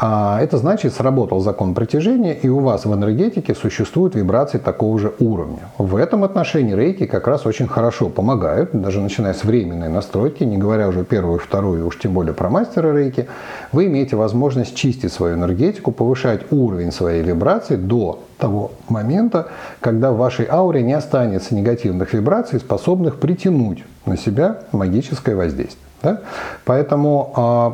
[0.02, 5.14] А это значит, сработал закон притяжения, и у вас в энергетике существуют вибрации такого же
[5.20, 5.60] уровня.
[5.78, 10.58] В этом отношении рейки как раз очень хорошо помогают, даже начиная с временной настройки, не
[10.58, 13.28] говоря уже первую, вторую, уж тем более про мастера рейки,
[13.74, 19.50] вы имеете возможность чистить свою энергетику, повышать уровень своей вибрации до того момента,
[19.82, 25.84] когда в вашей ауре не останется негативных вибраций, способных притянуть на себя магическое воздействие.
[26.02, 26.22] Да?
[26.64, 27.74] Поэтому а,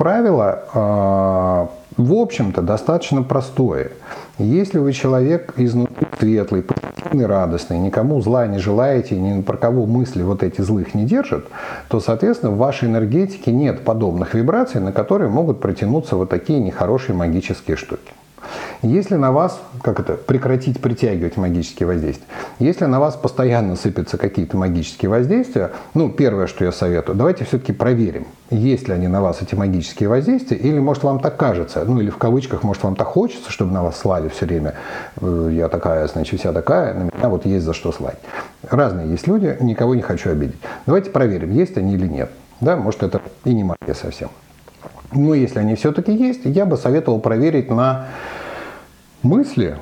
[0.00, 3.90] Правило, а, в общем-то, достаточно простое.
[4.38, 10.22] Если вы человек изнутри светлый, позитивный, радостный, никому зла не желаете, ни про кого мысли
[10.22, 11.44] вот эти злых не держат,
[11.90, 17.14] то, соответственно, в вашей энергетике нет подобных вибраций, на которые могут протянуться вот такие нехорошие
[17.14, 18.10] магические штуки.
[18.82, 22.26] Если на вас, как это, прекратить притягивать магические воздействия,
[22.58, 27.72] если на вас постоянно сыпятся какие-то магические воздействия, ну, первое, что я советую, давайте все-таки
[27.72, 32.00] проверим, есть ли они на вас эти магические воздействия, или, может, вам так кажется, ну,
[32.00, 34.74] или в кавычках, может, вам так хочется, чтобы на вас слали все время,
[35.20, 38.18] э, я такая, значит, вся такая, на меня вот есть за что слать.
[38.62, 40.58] Разные есть люди, никого не хочу обидеть.
[40.86, 42.30] Давайте проверим, есть они или нет.
[42.62, 44.30] Да, может, это и не магия совсем.
[45.12, 48.06] Но если они все-таки есть, я бы советовал проверить на
[49.22, 49.76] мысли,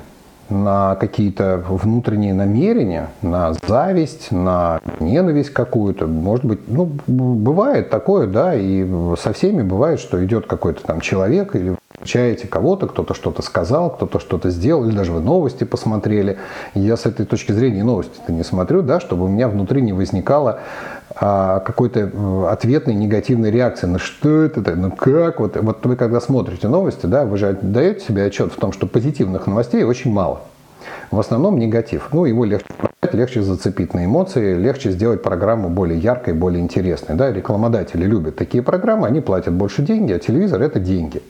[0.49, 6.07] на какие-то внутренние намерения, на зависть, на ненависть какую-то.
[6.07, 8.85] Может быть, ну, бывает такое, да, и
[9.17, 14.19] со всеми бывает, что идет какой-то там человек или встречаете кого-то, кто-то что-то сказал, кто-то
[14.19, 16.37] что-то сделал, или даже вы новости посмотрели.
[16.73, 20.59] Я с этой точки зрения новости-то не смотрю, да, чтобы у меня внутри не возникало
[21.15, 23.87] а, какой-то э, ответной негативной реакции.
[23.87, 24.61] Ну что это?
[24.75, 25.39] Ну как?
[25.39, 28.87] Вот, вот вы когда смотрите новости, да, вы же даете себе отчет в том, что
[28.87, 30.41] позитивных новостей очень мало.
[31.11, 32.09] В основном негатив.
[32.13, 32.67] Ну, его легче
[33.11, 37.15] легче зацепить на эмоции, легче сделать программу более яркой, более интересной.
[37.15, 37.31] Да?
[37.31, 41.23] Рекламодатели любят такие программы, они платят больше деньги, а телевизор– это деньги.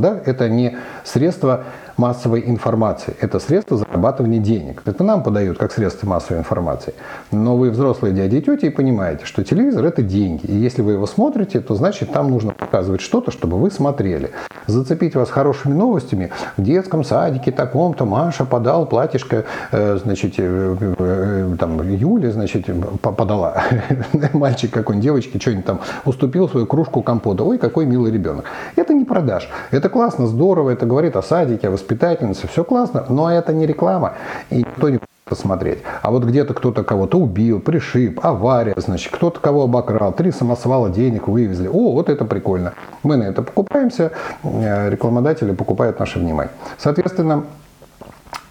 [0.00, 0.20] Да?
[0.24, 1.64] Это не средство
[2.00, 4.82] массовой информации, это средство зарабатывания денег.
[4.86, 6.94] Это нам подают как средство массовой информации.
[7.30, 10.46] Но вы взрослые дяди и тети и понимаете, что телевизор это деньги.
[10.46, 14.30] И если вы его смотрите, то значит там нужно показывать что-то, чтобы вы смотрели.
[14.66, 16.30] Зацепить вас хорошими новостями.
[16.56, 22.66] В детском садике таком-то Маша подал платьишко, э, значит, э, э, там Юля, значит,
[23.02, 23.62] подала.
[24.32, 27.44] Мальчик какой-нибудь, девочке что-нибудь там уступил свою кружку компота.
[27.44, 28.46] Ой, какой милый ребенок.
[28.76, 29.50] Это не продаж.
[29.70, 34.14] Это классно, здорово, это говорит о садике, о воспитательнице, все классно, но это не реклама,
[34.50, 35.78] и никто не посмотреть.
[36.02, 41.28] А вот где-то кто-то кого-то убил, пришиб, авария, значит, кто-то кого обокрал, три самосвала денег
[41.28, 41.68] вывезли.
[41.68, 42.74] О, вот это прикольно.
[43.02, 46.52] Мы на это покупаемся, э, рекламодатели покупают наше внимание.
[46.78, 47.44] Соответственно,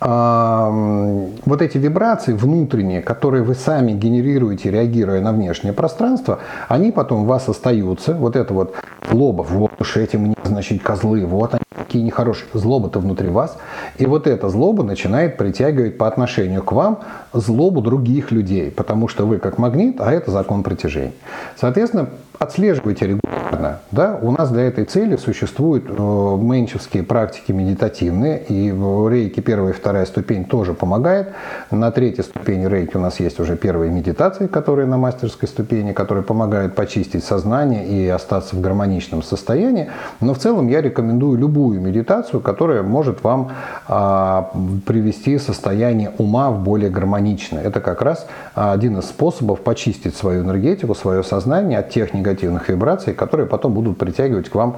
[0.01, 7.25] вот эти вибрации внутренние, которые вы сами генерируете, реагируя на внешнее пространство, они потом у
[7.25, 8.13] вас остаются.
[8.13, 8.75] Вот это вот
[9.09, 12.47] злоба, вот уж эти мне, значит, козлы, вот они такие нехорошие.
[12.53, 13.57] Злоба-то внутри вас.
[13.97, 16.99] И вот эта злоба начинает притягивать по отношению к вам
[17.33, 21.13] злобу других людей, потому что вы как магнит, а это закон притяжения.
[21.59, 23.79] Соответственно, отслеживайте регулярно.
[23.91, 24.17] Да?
[24.21, 29.75] У нас для этой цели существуют э, менчевские практики медитативные, и в рейке первая и
[29.89, 31.29] вторая ступень тоже помогает.
[31.71, 36.23] На третьей ступени рейки у нас есть уже первые медитации, которые на мастерской ступени, которые
[36.23, 39.89] помогают почистить сознание и остаться в гармоничном состоянии.
[40.21, 43.49] Но в целом я рекомендую любую медитацию, которая может вам
[43.87, 44.51] а,
[44.85, 47.63] привести состояние ума в более гармоничное.
[47.63, 53.15] Это как раз один из способов почистить свою энергетику, свое сознание от тех негативных вибраций,
[53.15, 54.77] которые потом будут притягивать к вам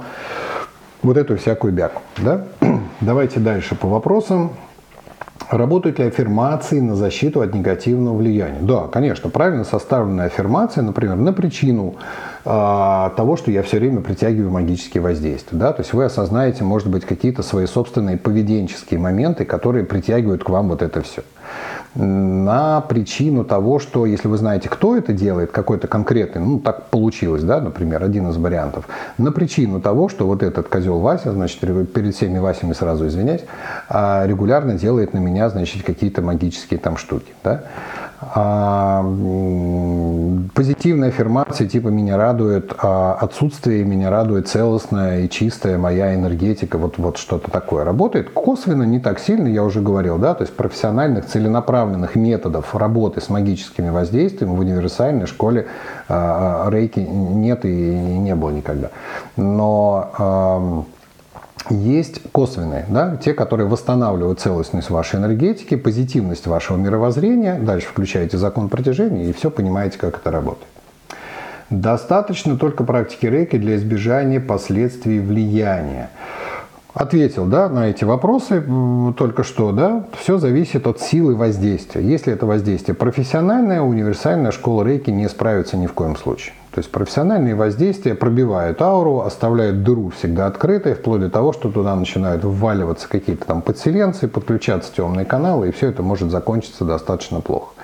[1.02, 2.00] вот эту всякую бяку.
[2.16, 2.46] Да?
[3.00, 4.52] Давайте дальше по вопросам.
[5.50, 8.60] Работают ли аффирмации на защиту от негативного влияния?
[8.60, 11.96] Да, конечно, правильно составленная аффирмация, например, на причину
[12.44, 15.58] э, того, что я все время притягиваю магические воздействия.
[15.58, 15.72] Да?
[15.72, 20.68] То есть вы осознаете, может быть, какие-то свои собственные поведенческие моменты, которые притягивают к вам
[20.68, 21.22] вот это все
[21.94, 27.42] на причину того, что если вы знаете, кто это делает, какой-то конкретный, ну так получилось,
[27.42, 32.14] да, например, один из вариантов, на причину того, что вот этот козел Вася, значит, перед
[32.14, 33.44] всеми Васями сразу извиняюсь,
[33.88, 37.64] а, регулярно делает на меня, значит, какие-то магические там штуки, да,
[38.22, 39.02] а,
[40.54, 46.98] позитивные аффирмации типа «меня радует а, отсутствие, меня радует целостная и чистая моя энергетика», вот,
[46.98, 47.84] вот что-то такое.
[47.84, 53.20] Работает косвенно, не так сильно, я уже говорил, да, то есть профессиональных, целенаправленных методов работы
[53.20, 55.66] с магическими воздействиями в универсальной школе
[56.08, 58.90] а, рейки нет и не было никогда.
[59.36, 60.86] Но
[61.70, 67.58] есть косвенные, да, те, которые восстанавливают целостность вашей энергетики, позитивность вашего мировоззрения.
[67.58, 70.68] Дальше включаете закон притяжения и все понимаете, как это работает.
[71.70, 76.10] Достаточно только практики рейки для избежания последствий влияния.
[76.92, 78.62] Ответил да, на эти вопросы
[79.16, 79.72] только что.
[79.72, 80.04] Да?
[80.20, 82.02] Все зависит от силы воздействия.
[82.02, 86.52] Если это воздействие профессиональное, универсальная школа рейки не справится ни в коем случае.
[86.72, 91.94] То есть профессиональные воздействия пробивают ауру, оставляют дыру всегда открытой, вплоть до того, что туда
[91.94, 97.74] начинают вваливаться какие-то там подселенцы, подключаться темные каналы, и все это может закончиться достаточно плохо.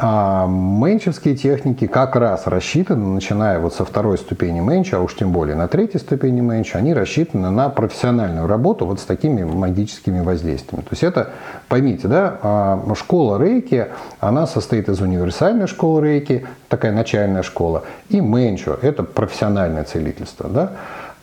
[0.00, 5.32] А менчевские техники как раз рассчитаны, начиная вот со второй ступени менча, а уж тем
[5.32, 10.82] более на третьей ступени менча, они рассчитаны на профессиональную работу вот с такими магическими воздействиями.
[10.82, 11.30] То есть это,
[11.66, 13.88] поймите, да, а, школа рейки,
[14.20, 20.72] она состоит из универсальной школы рейки, такая начальная школа, и менчо, это профессиональное целительство, да.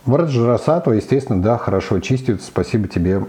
[0.06, 3.26] Враджарасатва, естественно, да, хорошо чистит, спасибо тебе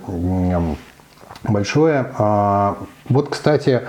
[1.45, 2.07] большое.
[2.19, 2.77] А,
[3.09, 3.83] вот, кстати,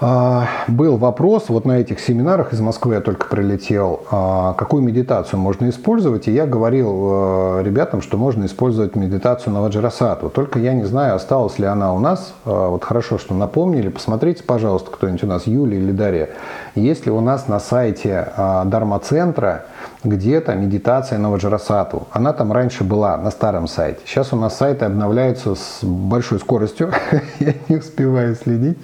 [0.00, 5.68] был вопрос, вот на этих семинарах из Москвы я только прилетел, а, какую медитацию можно
[5.68, 10.84] использовать, и я говорил э, ребятам, что можно использовать медитацию на Ваджрасатву, только я не
[10.84, 15.26] знаю, осталась ли она у нас, а, вот хорошо, что напомнили, посмотрите, пожалуйста, кто-нибудь у
[15.28, 16.30] нас, Юлия или Дарья,
[16.74, 19.66] есть ли у нас на сайте Дарма-центра
[20.04, 22.06] где-то медитация на Ваджрасатву.
[22.12, 24.00] Она там раньше была на старом сайте.
[24.04, 26.92] Сейчас у нас сайты обновляются с большой скоростью.
[27.40, 28.78] Я не успеваю следить.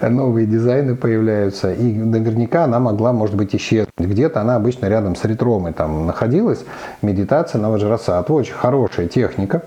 [0.00, 1.72] Новые дизайны появляются.
[1.72, 3.90] И наверняка она могла, может быть, исчезнуть.
[3.98, 6.64] Где-то она обычно рядом с ретромой там находилась.
[7.02, 8.36] Медитация на Ваджрасатву.
[8.36, 9.62] Очень хорошая техника.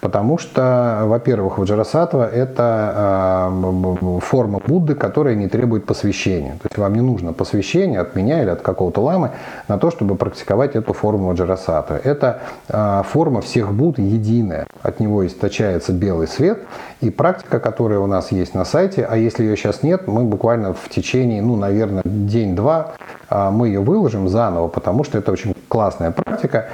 [0.00, 6.52] Потому что, во-первых, Ваджарасатва– это э, форма Будды, которая не требует посвящения.
[6.62, 9.30] То есть вам не нужно посвящение от меня или от какого-то ламы
[9.68, 12.00] на то, чтобы практиковать эту форму Ваджарасатвы.
[12.04, 14.66] Это э, форма всех Будд единая.
[14.82, 16.58] От него источается белый свет.
[17.00, 20.74] И практика, которая у нас есть на сайте, а если ее сейчас нет, мы буквально
[20.74, 22.92] в течение, ну, наверное, день-два
[23.30, 26.68] э, мы ее выложим заново, потому что это очень классная практика.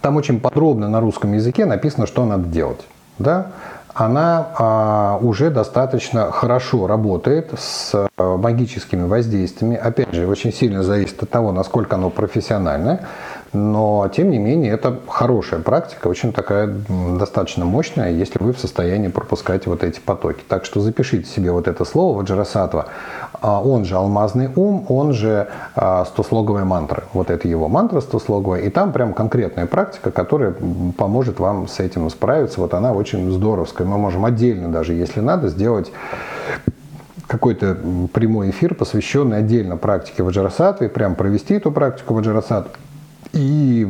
[0.00, 2.80] Там очень подробно на русском языке написано, что надо делать.
[3.18, 3.48] Да?
[3.94, 9.76] Она а, уже достаточно хорошо работает с а, магическими воздействиями.
[9.76, 13.06] Опять же, очень сильно зависит от того, насколько оно профессиональное.
[13.52, 16.68] Но, тем не менее, это хорошая практика, очень такая
[17.18, 20.42] достаточно мощная, если вы в состоянии пропускать вот эти потоки.
[20.48, 22.86] Так что запишите себе вот это слово Ваджрасатва.
[23.40, 27.04] А, он же алмазный ум, он же а, стослоговая мантра.
[27.12, 28.60] Вот это его мантра стослоговая.
[28.60, 30.54] И там прям конкретная практика, которая
[30.96, 32.60] поможет вам с этим справиться.
[32.60, 33.86] Вот она очень здоровская.
[33.86, 35.92] Мы можем отдельно даже, если надо, сделать
[37.26, 37.76] какой-то
[38.12, 42.72] прямой эфир, посвященный отдельно практике Ваджрасатвы, прям провести эту практику Ваджрасатвы
[43.32, 43.86] и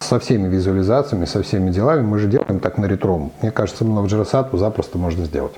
[0.00, 3.32] со всеми визуализациями, со всеми делами мы же делаем так на ретром.
[3.42, 5.54] Мне кажется, на Ваджрасатву запросто можно сделать.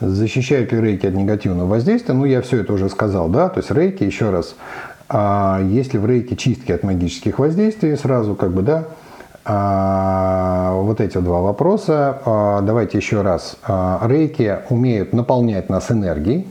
[0.00, 2.14] Защищают ли рейки от негативного воздействия?
[2.14, 4.54] Ну, я все это уже сказал, да, то есть рейки, еще раз,
[5.08, 8.88] а если в рейке чистки от магических воздействий, сразу как бы, да,
[9.48, 12.20] а, вот эти два вопроса.
[12.24, 13.56] А, давайте еще раз.
[13.62, 16.48] А, рейки умеют наполнять нас энергией,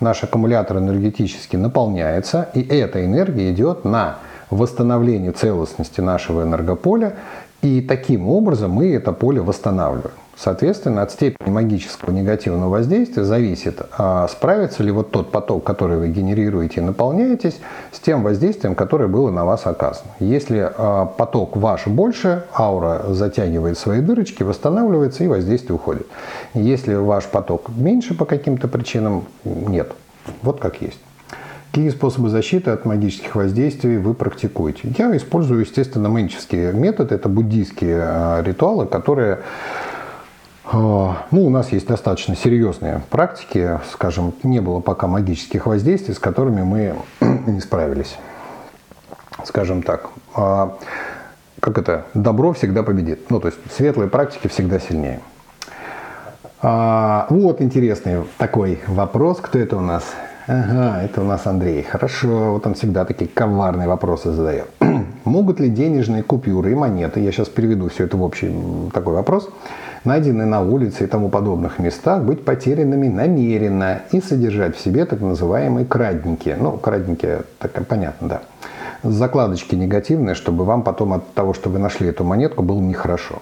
[0.00, 4.18] наш аккумулятор энергетически наполняется, и эта энергия идет на
[4.50, 7.14] восстановление целостности нашего энергополя,
[7.62, 10.19] и таким образом мы это поле восстанавливаем.
[10.42, 16.08] Соответственно, от степени магического негативного воздействия зависит, а справится ли вот тот поток, который вы
[16.08, 17.60] генерируете и наполняетесь,
[17.92, 20.12] с тем воздействием, которое было на вас оказано.
[20.18, 26.06] Если а, поток ваш больше, аура затягивает свои дырочки, восстанавливается и воздействие уходит.
[26.54, 29.92] Если ваш поток меньше по каким-то причинам, нет.
[30.40, 31.00] Вот как есть.
[31.70, 34.92] Какие способы защиты от магических воздействий вы практикуете?
[34.96, 37.12] Я использую, естественно, мэнчевский метод.
[37.12, 39.40] Это буддийские а, ритуалы, которые
[40.72, 46.62] ну, у нас есть достаточно серьезные практики, скажем, не было пока магических воздействий, с которыми
[46.62, 46.94] мы
[47.46, 48.16] не справились.
[49.44, 50.76] Скажем так, а,
[51.60, 53.30] как это, добро всегда победит.
[53.30, 55.20] Ну, то есть светлые практики всегда сильнее.
[56.62, 59.38] А, вот интересный такой вопрос.
[59.40, 60.04] Кто это у нас?
[60.46, 61.82] Ага, это у нас Андрей.
[61.82, 64.66] Хорошо, вот он всегда такие коварные вопросы задает.
[65.24, 68.52] Могут ли денежные купюры и монеты, я сейчас переведу все это в общий
[68.92, 69.48] такой вопрос,
[70.04, 75.20] найденные на улице и тому подобных местах, быть потерянными намеренно и содержать в себе так
[75.20, 76.56] называемые крадники.
[76.58, 78.42] Ну, крадники, так понятно, да.
[79.02, 83.40] Закладочки негативные, чтобы вам потом от того, что вы нашли эту монетку, было нехорошо.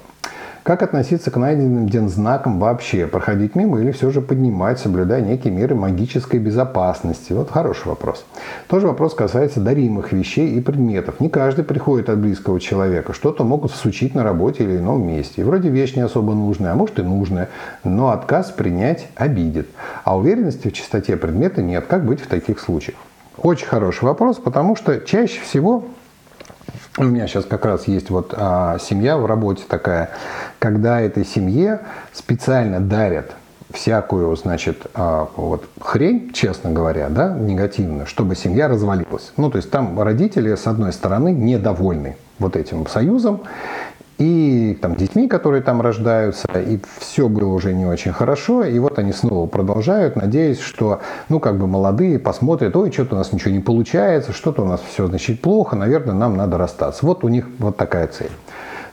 [0.69, 3.07] Как относиться к найденным дензнакам вообще?
[3.07, 7.33] Проходить мимо или все же поднимать, соблюдая некие меры магической безопасности?
[7.33, 8.27] Вот хороший вопрос.
[8.67, 11.21] Тоже вопрос касается даримых вещей и предметов.
[11.21, 13.15] Не каждый приходит от близкого человека.
[13.15, 15.41] Что-то могут всучить на работе или ином месте.
[15.41, 17.49] И вроде вещь не особо нужная, а может и нужная.
[17.83, 19.69] Но отказ принять обидит.
[20.05, 21.87] А уверенности в чистоте предмета нет.
[21.89, 22.99] Как быть в таких случаях?
[23.39, 25.87] Очень хороший вопрос, потому что чаще всего
[26.99, 30.11] у меня сейчас как раз есть вот а, семья в работе такая,
[30.59, 31.81] когда этой семье
[32.13, 33.35] специально дарят
[33.73, 39.33] всякую, значит, а, вот хрень, честно говоря, да, негативную, чтобы семья развалилась.
[39.37, 43.43] Ну, то есть там родители, с одной стороны, недовольны вот этим союзом,
[44.19, 48.99] и там детьми, которые там рождаются, и все было уже не очень хорошо, и вот
[48.99, 53.53] они снова продолжают, надеясь, что, ну, как бы молодые посмотрят, ой, что-то у нас ничего
[53.53, 57.07] не получается, что-то у нас все, значит, плохо, наверное, нам надо расстаться.
[57.07, 58.33] Вот у них вот такая цель.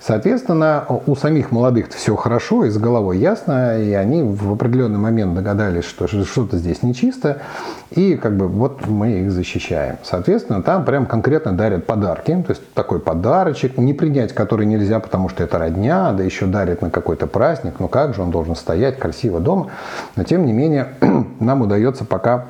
[0.06, 5.34] Соответственно, у самих молодых все хорошо и с головой ясно, и они в определенный момент
[5.34, 7.42] догадались, что что-то здесь нечисто,
[7.90, 9.98] и как бы вот мы их защищаем.
[10.04, 15.28] Соответственно, там прям конкретно дарят подарки, то есть такой подарочек, не принять который нельзя, потому
[15.28, 19.00] что это родня, да еще дарят на какой-то праздник, ну как же он должен стоять
[19.00, 19.72] красиво дома,
[20.16, 20.90] но тем не менее
[21.40, 22.46] нам удается пока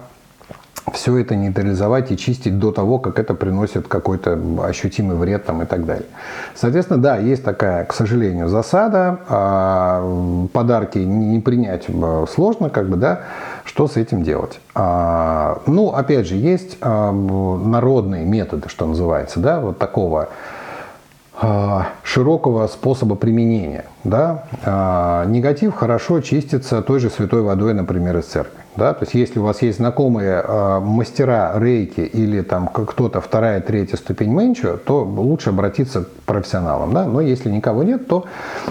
[0.93, 5.65] все это нейтрализовать и чистить до того, как это приносит какой-то ощутимый вред там, и
[5.65, 6.05] так далее.
[6.53, 9.19] Соответственно, да, есть такая, к сожалению, засада.
[9.27, 13.21] А, подарки не принять э, сложно, как бы, да,
[13.63, 14.59] что с этим делать?
[14.75, 20.29] А, ну, опять же, есть а, народные методы, что называется, да, вот такого
[22.03, 23.83] широкого способа применения.
[24.05, 24.45] Да?
[25.27, 28.64] Негатив хорошо чистится той же святой водой, например, из церкви.
[28.77, 28.93] Да?
[28.93, 33.97] То есть если у вас есть знакомые э, мастера рейки или там кто-то вторая, третья
[33.97, 36.93] ступень менчу, то лучше обратиться к профессионалам.
[36.93, 37.05] Да?
[37.05, 38.25] Но если никого нет, то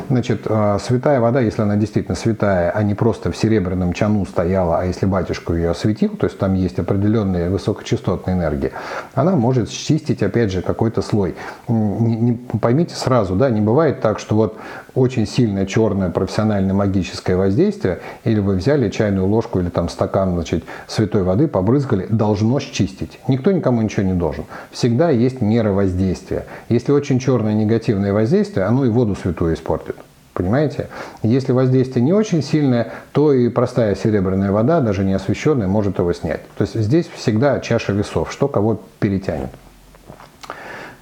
[0.08, 4.80] значит, э, святая вода, если она действительно святая, а не просто в серебряном чану стояла,
[4.80, 8.72] а если батюшку ее осветил, то есть там есть определенные высокочастотные энергии,
[9.14, 11.34] она может счистить опять же какой-то слой.
[11.68, 14.56] Не, не, поймите сразу, да, не бывает так, что вот
[14.94, 20.64] очень сильное черное профессиональное магическое воздействие, или вы взяли чайную ложку или там стакан значит,
[20.86, 23.18] святой воды, побрызгали, должно счистить.
[23.28, 24.44] Никто никому ничего не должен.
[24.70, 26.46] Всегда есть мера воздействия.
[26.68, 29.96] Если очень черное негативное воздействие, оно и воду святую испортит.
[30.32, 30.88] Понимаете?
[31.22, 36.12] Если воздействие не очень сильное, то и простая серебряная вода, даже не освещенная, может его
[36.12, 36.40] снять.
[36.58, 39.50] То есть здесь всегда чаша весов, что кого перетянет.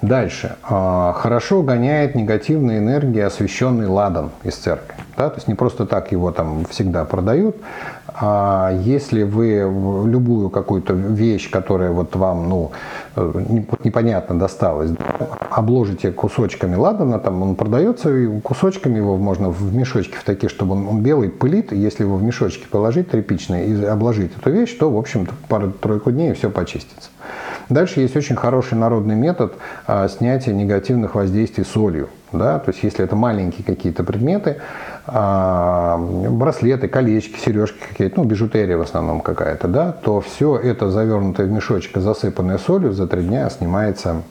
[0.02, 0.56] Дальше.
[0.64, 4.96] А, хорошо гоняет негативные энергии освещенный ладан из церкви.
[5.16, 5.30] Да?
[5.30, 7.56] То есть не просто так его там всегда продают.
[8.14, 9.60] А если вы
[10.06, 12.70] любую какую-то вещь, которая вот вам ну,
[13.84, 14.90] непонятно досталась,
[15.50, 20.74] обложите кусочками ладана, там он продается, и кусочками его можно в мешочки в такие, чтобы
[20.74, 21.72] он, он белый пылит.
[21.72, 26.32] Если его в мешочки положить тряпичные и обложить эту вещь, то, в общем-то, пару-тройку дней
[26.32, 27.10] и все почистится.
[27.68, 29.54] Дальше есть очень хороший народный метод
[29.86, 32.08] а, снятия негативных воздействий солью.
[32.32, 32.58] Да?
[32.58, 34.58] То есть если это маленькие какие-то предметы,
[35.06, 41.46] а, браслеты, колечки, сережки какие-то, ну, бижутерия в основном какая-то, да, то все это завернутое
[41.46, 44.22] в мешочек, засыпанное солью, за три дня снимается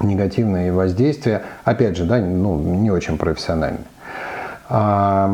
[0.00, 1.42] негативное воздействие.
[1.64, 3.80] Опять же, да, ну, не очень профессионально.
[4.68, 5.30] А,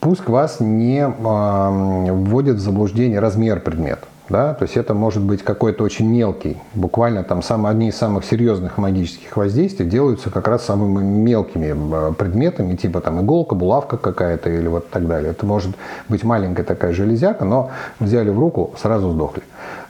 [0.00, 4.06] пусть вас не вводит в заблуждение размер предмета.
[4.32, 4.54] Да?
[4.54, 8.78] То есть это может быть какой-то очень мелкий, буквально там сам, одни из самых серьезных
[8.78, 14.68] магических воздействий делаются как раз самыми мелкими э, предметами, типа там иголка, булавка какая-то или
[14.68, 15.32] вот так далее.
[15.32, 15.76] Это может
[16.08, 19.42] быть маленькая такая железяка, но взяли в руку, сразу сдохли.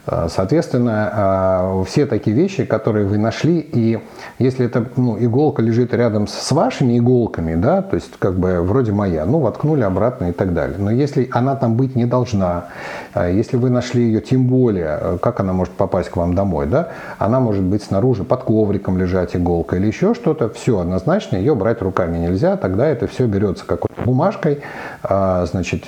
[0.06, 4.00] Э, соответственно, э, все такие вещи, которые вы нашли, и
[4.38, 8.92] если эта ну, иголка лежит рядом с вашими иголками, да, то есть как бы вроде
[8.92, 10.76] моя, ну, воткнули обратно и так далее.
[10.78, 12.66] Но если она там быть не должна,
[13.14, 16.88] э, если вы нашли ее, тем более, как она может попасть к вам домой, да,
[17.18, 21.80] она может быть снаружи под ковриком лежать иголка или еще что-то, все однозначно, ее брать
[21.80, 24.62] руками нельзя, тогда это все берется какой-то бумажкой,
[25.02, 25.84] значит,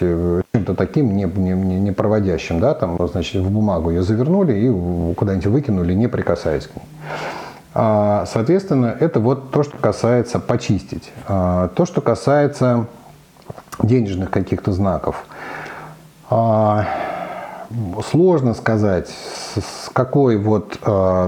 [0.55, 5.47] чем-то таким не, не, не проводящим, да, там, значит, в бумагу ее завернули и куда-нибудь
[5.47, 6.85] выкинули, не прикасаясь к ней.
[7.75, 11.13] А, соответственно, это вот то, что касается почистить.
[11.27, 12.87] А, то, что касается
[13.83, 15.25] денежных каких-то знаков.
[16.31, 16.87] А,
[18.09, 19.09] сложно сказать,
[19.57, 20.79] с какой вот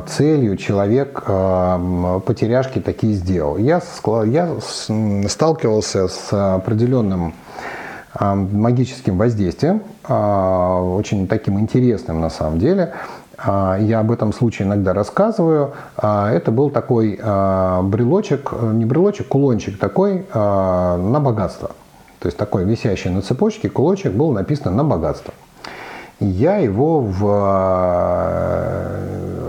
[0.07, 3.57] целью человек потеряшки такие сделал.
[3.57, 3.83] Я,
[4.27, 4.51] я
[5.29, 7.35] сталкивался с определенным
[8.21, 12.95] магическим воздействием, а, очень таким интересным на самом деле.
[13.39, 15.73] А, я об этом случае иногда рассказываю.
[15.97, 21.73] А, это был такой брелочек, не брелочек, кулончик такой на богатство.
[22.19, 25.35] То есть такой висящий на цепочке кулончик был написан на богатство.
[26.19, 27.21] Я его в,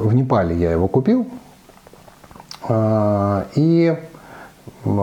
[0.03, 1.25] в Непале я его купил.
[3.55, 3.97] И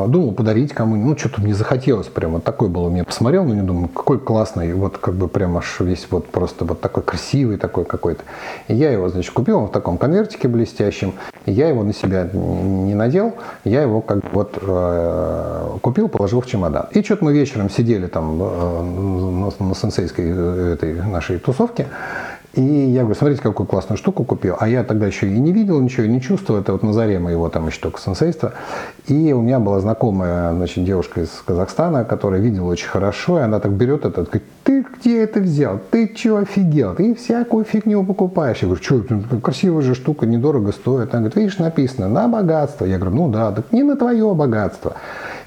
[0.08, 3.66] думал подарить кому-нибудь, ну, что-то мне захотелось прямо, такой был у меня, посмотрел на него,
[3.66, 7.84] думаю, какой классный, вот как бы прям аж весь вот просто вот такой красивый такой
[7.84, 8.22] какой-то.
[8.68, 11.14] И я его, значит, купил, он в таком конвертике блестящем,
[11.46, 16.46] я его на себя не надел, я его как бы вот э, купил, положил в
[16.46, 16.86] чемодан.
[16.92, 21.86] И что-то мы вечером сидели там э, на, на сенсейской э, этой нашей тусовке,
[22.56, 24.56] и я говорю, смотрите, какую классную штуку купил.
[24.58, 26.60] А я тогда еще и не видел ничего, и не чувствовал.
[26.60, 28.54] Это вот на заре моего там еще только сенсейства.
[29.06, 33.38] И у меня была знакомая значит, девушка из Казахстана, которая видела очень хорошо.
[33.40, 35.78] И она так берет это, говорит, ты где это взял?
[35.90, 36.94] Ты что, офигел?
[36.94, 38.58] Ты всякую фигню покупаешь.
[38.62, 39.04] Я говорю, что,
[39.40, 41.10] красивая же штука, недорого стоит.
[41.12, 42.86] Она говорит, видишь, написано, на богатство.
[42.86, 44.94] Я говорю, ну да, так не на твое богатство.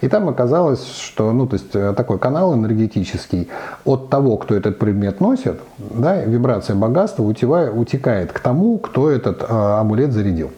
[0.01, 3.49] И там оказалось, что, ну, то есть э, такой канал энергетический
[3.84, 9.45] от того, кто этот предмет носит, да, вибрация богатства утекает к тому, кто этот э,
[9.49, 10.51] амулет зарядил.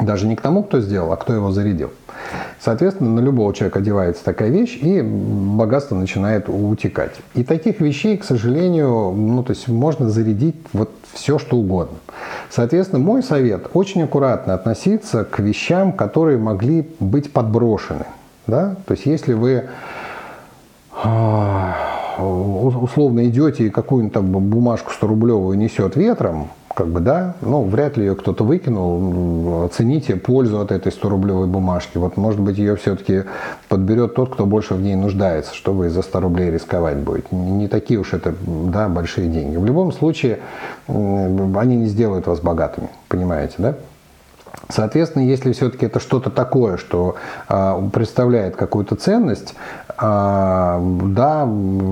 [0.00, 1.90] Даже не к тому, кто сделал, а кто его зарядил.
[2.60, 7.12] Соответственно, на любого человека одевается такая вещь, и богатство начинает утекать.
[7.34, 11.96] И таких вещей, к сожалению, ну, то есть можно зарядить вот все, что угодно.
[12.50, 18.06] Соответственно, мой совет– очень аккуратно относиться к вещам, которые могли быть подброшены.
[18.46, 18.76] Да?
[18.86, 19.64] То есть если вы
[20.92, 21.74] а,
[22.18, 28.06] условно идете и какую-нибудь там бумажку 100-рублевую несет ветром, как бы, да, ну, вряд ли
[28.06, 31.98] ее кто-то выкинул, оцените пользу от этой 100-рублевой бумажки.
[31.98, 33.24] Вот, может быть, ее все-таки
[33.68, 37.26] подберет тот, кто больше в ней нуждается, что вы за 100 рублей рисковать будете.
[37.32, 39.56] Не такие уж это, да, большие деньги.
[39.56, 40.38] В любом случае,
[40.86, 43.74] они не сделают вас богатыми, понимаете, да?
[44.70, 47.16] Соответственно, если все-таки это что-то такое, что
[47.48, 49.54] э, представляет какую-то ценность,
[49.88, 51.48] э, да,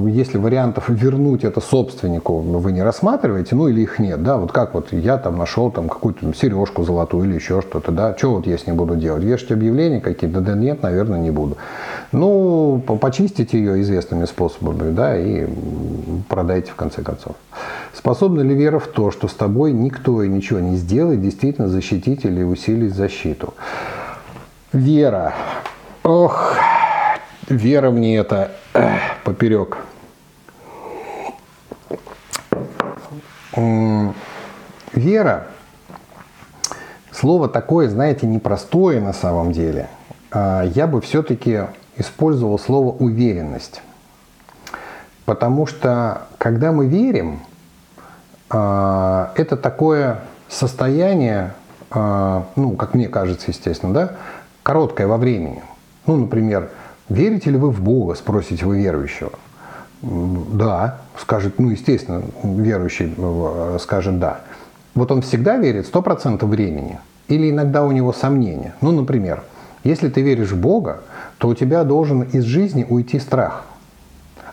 [0.06, 4.74] если вариантов вернуть это собственнику вы не рассматриваете, ну или их нет, да, вот как
[4.74, 8.58] вот я там нашел там какую-то сережку золотую или еще что-то, да, что вот я
[8.58, 11.56] с ней буду делать, вешать объявления какие-то, да нет, наверное, не буду.
[12.12, 15.46] Ну, почистить ее известными способами, да, и
[16.28, 17.36] продайте в конце концов.
[17.94, 22.24] Способна ли вера в то, что с тобой никто и ничего не сделает, действительно защитить
[22.24, 23.54] или усилить защиту?
[24.72, 25.34] Вера.
[26.02, 26.54] Ох,
[27.48, 29.78] вера мне это эх, поперек.
[34.92, 35.46] Вера.
[37.12, 39.88] Слово такое, знаете, непростое на самом деле.
[40.30, 41.62] А, я бы все-таки
[41.96, 43.82] использовал слово уверенность.
[45.24, 47.40] Потому что когда мы верим,
[48.50, 51.54] а, это такое состояние,
[51.90, 54.12] ну, как мне кажется, естественно, да,
[54.62, 55.62] короткое во времени.
[56.06, 56.70] Ну, например,
[57.08, 59.32] верите ли вы в Бога, спросите вы верующего.
[60.02, 64.40] Да, скажет, ну, естественно, верующий э, скажет да.
[64.94, 68.74] Вот он всегда верит 100% времени или иногда у него сомнения.
[68.80, 69.42] Ну, например,
[69.84, 71.00] если ты веришь в Бога,
[71.38, 73.64] то у тебя должен из жизни уйти страх.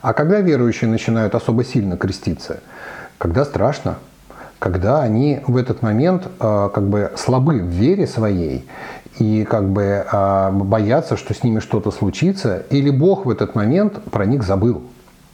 [0.02, 2.60] А когда верующие начинают особо сильно креститься?
[3.18, 3.98] Когда страшно,
[4.66, 8.68] когда они в этот момент э, как бы слабы в вере своей
[9.20, 14.02] и как бы э, боятся, что с ними что-то случится, или Бог в этот момент
[14.06, 14.82] про них забыл.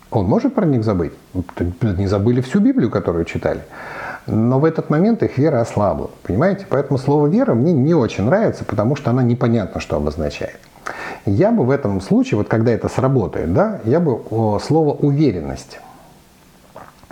[0.10, 1.14] Он может про них забыть?
[1.82, 3.62] Не забыли всю Библию, которую читали.
[4.28, 6.10] Но в этот момент их вера ослабла.
[6.24, 6.66] Понимаете?
[6.68, 10.60] Поэтому слово «вера» мне не очень нравится, потому что она непонятно, что обозначает.
[11.26, 14.20] Я бы в этом случае, вот когда это сработает, да, я бы
[14.60, 15.80] слово «уверенность».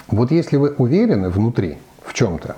[0.09, 1.77] Вот если вы уверены внутри
[2.09, 2.55] в чем-то,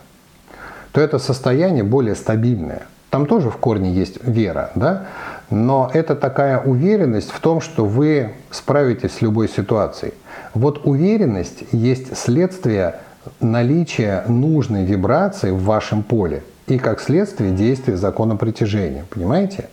[0.94, 2.84] то это состояние более стабильное.
[3.10, 5.08] Там тоже в корне есть вера, да?
[5.50, 10.14] но это такая уверенность в том, что вы справитесь с любой ситуацией.
[10.54, 12.96] Вот уверенность есть следствие
[13.42, 19.04] наличия нужной вибрации в вашем поле и как следствие действия закона притяжения.
[19.10, 19.68] Понимаете?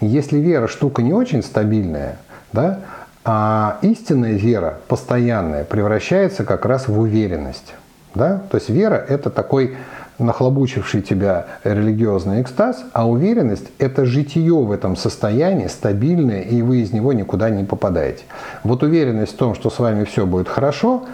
[0.00, 2.18] Если вера штука не очень стабильная,
[2.52, 2.80] да,
[3.24, 7.74] а истинная вера, постоянная, превращается как раз в уверенность.
[8.14, 8.42] Да?
[8.50, 9.76] То есть вера– это такой
[10.18, 16.92] нахлобучивший тебя религиозный экстаз, а уверенность– это житие в этом состоянии, стабильное, и вы из
[16.92, 18.22] него никуда не попадаете.
[18.62, 21.04] Вот уверенность в том, что с вами все будет хорошо,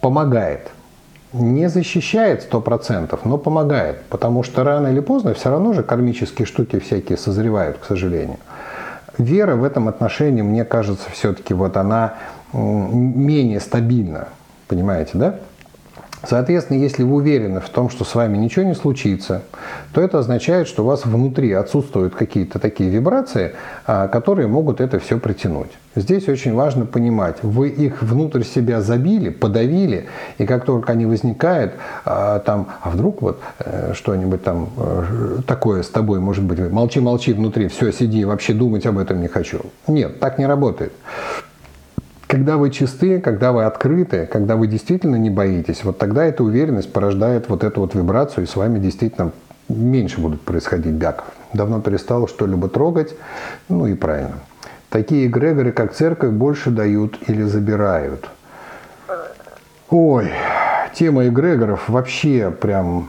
[0.00, 0.70] помогает.
[1.32, 6.80] Не защищает 100%, но помогает, потому что рано или поздно все равно же кармические штуки
[6.80, 8.38] всякие созревают, к сожалению.
[9.16, 12.14] Вера в этом отношении, мне кажется, все-таки вот она
[12.52, 14.28] менее стабильна,
[14.66, 15.36] понимаете, да?
[16.26, 19.42] Соответственно, если вы уверены в том, что с вами ничего не случится,
[19.92, 23.52] то это означает, что у вас внутри отсутствуют какие-то такие вибрации,
[23.86, 25.70] а, которые могут это все притянуть.
[25.96, 30.06] Здесь очень важно понимать, вы их внутрь себя забили, подавили,
[30.38, 31.72] и как только они возникают,
[32.04, 37.32] а, там, а вдруг вот э, что-нибудь там э, такое с тобой, может быть, молчи-молчи
[37.32, 39.62] внутри, все, сиди, вообще думать об этом не хочу.
[39.88, 40.92] Нет, так не работает.
[42.30, 46.92] Когда вы чисты, когда вы открыты, когда вы действительно не боитесь, вот тогда эта уверенность
[46.92, 49.32] порождает вот эту вот вибрацию, и с вами действительно
[49.68, 51.24] меньше будут происходить бяков.
[51.52, 53.16] Давно перестал что-либо трогать,
[53.68, 54.36] ну и правильно.
[54.90, 58.28] Такие эгрегоры, как церковь, больше дают или забирают.
[59.88, 60.30] Ой,
[60.94, 63.08] тема эгрегоров вообще прям...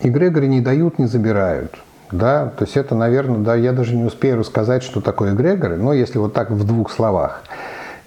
[0.00, 1.76] Эгрегоры не дают, не забирают.
[2.14, 5.92] Да, то есть это, наверное, да, я даже не успею рассказать, что такое эгрегоры, но
[5.92, 7.42] если вот так в двух словах.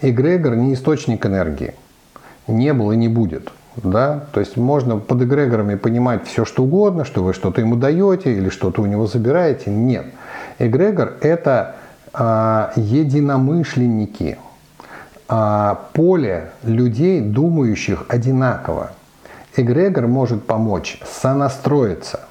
[0.01, 1.73] Эгрегор не источник энергии.
[2.47, 3.51] Не был и не будет.
[3.75, 4.23] Да?
[4.31, 8.47] То есть можно под эгрегорами понимать все, что угодно, что вы что-то ему даете или
[8.47, 9.71] что-то у него забираете.
[9.71, 10.05] Нет.
[10.57, 11.75] Эгрегор– это
[12.13, 14.37] а, единомышленники,
[15.27, 18.91] а, поле людей, думающих одинаково.
[19.57, 22.21] Эгрегор может помочь сонастроиться–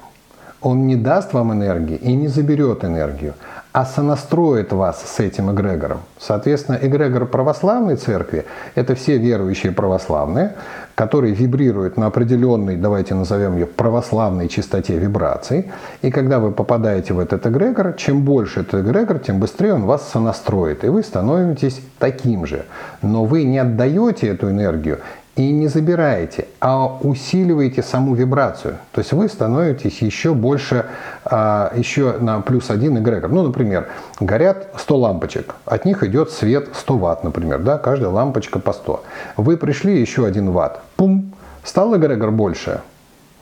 [0.61, 3.33] он не даст вам энергии и не заберет энергию,
[3.73, 5.99] а сонастроит вас с этим эгрегором.
[6.19, 8.45] Соответственно, эгрегор православной церкви–
[8.75, 10.55] это все верующие православные,
[10.95, 15.71] которые вибрируют на определенной, давайте назовем ее, православной частоте вибраций.
[16.01, 20.09] И когда вы попадаете в этот эгрегор, чем больше этот эгрегор, тем быстрее он вас
[20.09, 22.65] сонастроит, и вы становитесь таким же.
[23.03, 25.01] Но вы не отдаете эту энергию
[25.37, 28.77] и не забираете, а усиливаете саму вибрацию.
[28.91, 30.85] То есть вы становитесь еще больше,
[31.25, 33.29] а, еще на плюс один эгрегор.
[33.29, 33.87] Ну, например,
[34.19, 39.03] горят 100 лампочек, от них идет свет 100 ватт, например, да, каждая лампочка по 100.
[39.37, 41.33] Вы пришли еще 1 ватт, пум,
[41.63, 42.81] стал эгрегор больше?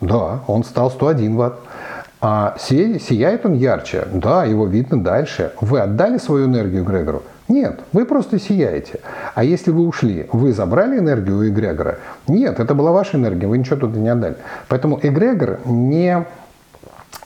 [0.02, 1.56] Да, он стал 101 ватт.
[2.20, 4.08] А сияет он ярче?
[4.12, 5.54] Да, его видно дальше.
[5.62, 7.24] Вы отдали свою энергию эгрегору?
[7.48, 9.00] Нет, вы просто сияете.
[9.36, 12.00] А если вы ушли, вы забрали энергию у эгрегора?
[12.28, 14.38] Нет, это была ваша энергия, вы ничего туда не отдали.
[14.68, 16.26] Поэтому эгрегор не,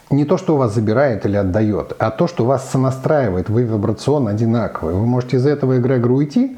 [0.09, 4.31] не то, что у вас забирает или отдает, а то, что вас сонастраивает, вы вибрационно
[4.31, 4.97] одинаковые.
[4.97, 6.57] Вы можете из этого эгрегора уйти,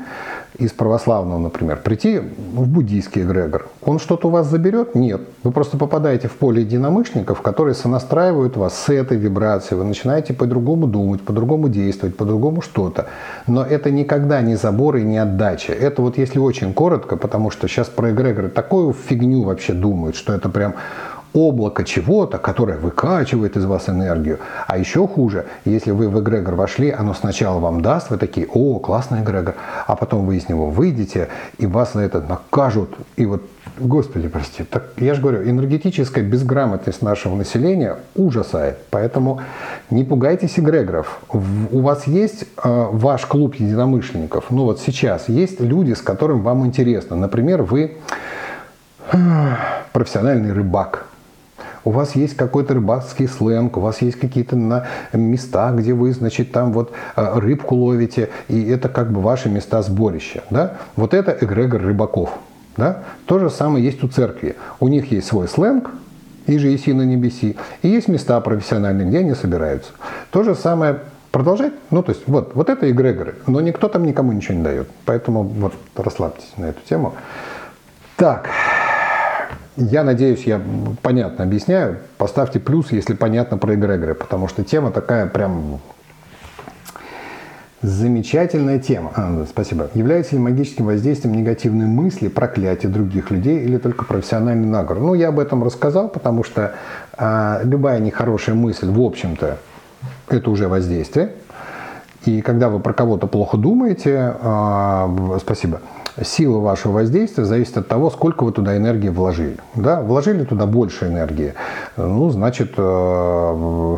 [0.57, 4.95] из православного, например, прийти в буддийский эгрегор, он что-то у вас заберет?
[4.95, 5.21] Нет.
[5.43, 9.79] Вы просто попадаете в поле единомышленников, которые сонастраивают вас с этой вибрацией.
[9.79, 13.07] Вы начинаете по-другому думать, по-другому действовать, по-другому что-то.
[13.47, 15.73] Но это никогда не забор и не отдача.
[15.73, 20.33] Это вот если очень коротко, потому что сейчас про эгрегоры такую фигню вообще думают, что
[20.33, 20.75] это прям
[21.33, 24.39] облако чего-то, которое выкачивает из вас энергию.
[24.67, 28.79] А еще хуже, если вы в эгрегор вошли, оно сначала вам даст, вы такие, о,
[28.79, 29.55] классный эгрегор,
[29.87, 32.89] а потом вы из него выйдете, и вас на это накажут.
[33.15, 33.43] И вот,
[33.79, 38.79] господи, прости, так я же говорю, энергетическая безграмотность нашего населения ужасает.
[38.89, 39.41] Поэтому
[39.89, 41.19] не пугайтесь эгрегоров.
[41.29, 46.65] У вас есть э, ваш клуб единомышленников, ну вот сейчас есть люди, с которым вам
[46.65, 47.15] интересно.
[47.15, 47.97] Например, вы
[49.93, 51.07] профессиональный рыбак,
[51.83, 56.51] у вас есть какой-то рыбацкий сленг, у вас есть какие-то на места, где вы, значит,
[56.51, 60.43] там вот э, рыбку ловите, и это как бы ваши места сборища.
[60.49, 60.77] Да?
[60.95, 62.31] Вот это эгрегор рыбаков.
[62.77, 63.03] Да?
[63.25, 64.55] То же самое есть у церкви.
[64.79, 65.91] У них есть свой сленг,
[66.47, 69.91] и же еси на небеси, и есть места профессиональные, где они собираются.
[70.31, 70.99] То же самое
[71.31, 71.71] Продолжать?
[71.91, 74.89] Ну, то есть, вот, вот это эгрегоры, но никто там никому ничего не дает.
[75.05, 77.15] Поэтому вот расслабьтесь на эту тему.
[78.17, 78.49] Так,
[79.77, 80.61] я надеюсь, я
[81.01, 81.97] понятно объясняю.
[82.17, 85.79] Поставьте плюс, если понятно про эгрегоры, потому что тема такая прям
[87.81, 89.11] Замечательная тема.
[89.15, 89.89] А, спасибо.
[89.95, 95.01] Является ли магическим воздействием негативные мысли, проклятие других людей или только профессиональный наговор?
[95.01, 96.75] Ну, я об этом рассказал, потому что
[97.17, 99.57] а, любая нехорошая мысль, в общем-то,
[100.29, 101.31] это уже воздействие.
[102.25, 105.81] И когда вы про кого-то плохо думаете, а, спасибо,
[106.23, 109.57] сила вашего воздействия зависит от того, сколько вы туда энергии вложили.
[109.75, 110.01] Да?
[110.01, 111.53] Вложили туда больше энергии,
[111.97, 113.97] ну, значит, а,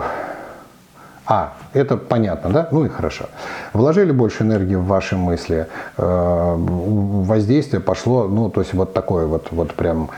[1.26, 2.68] а, это понятно, да?
[2.72, 3.26] Ну и хорошо.
[3.72, 9.48] Вложили больше энергии в ваши мысли, э, воздействие пошло, ну, то есть вот такое вот,
[9.52, 10.10] вот прям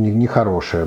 [0.00, 0.86] нехорошее.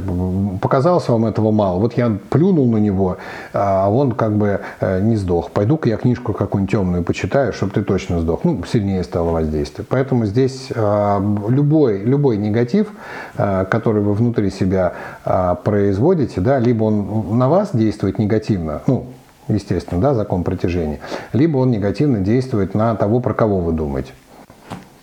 [0.62, 1.80] Показалось вам этого мало.
[1.80, 3.18] Вот я плюнул на него,
[3.53, 5.51] а он как бы э, не сдох.
[5.51, 8.43] Пойду-ка я книжку какую-нибудь темную почитаю, чтобы ты точно сдох.
[8.43, 9.86] Ну, сильнее стало воздействие.
[9.89, 12.88] Поэтому здесь э, любой, любой негатив,
[13.36, 14.93] который вы внутри себя
[15.64, 19.05] производите, да, либо он на вас действует негативно, ну,
[19.47, 20.99] естественно, да, закон притяжения,
[21.34, 24.14] либо он негативно действует на того, про кого вы думаете.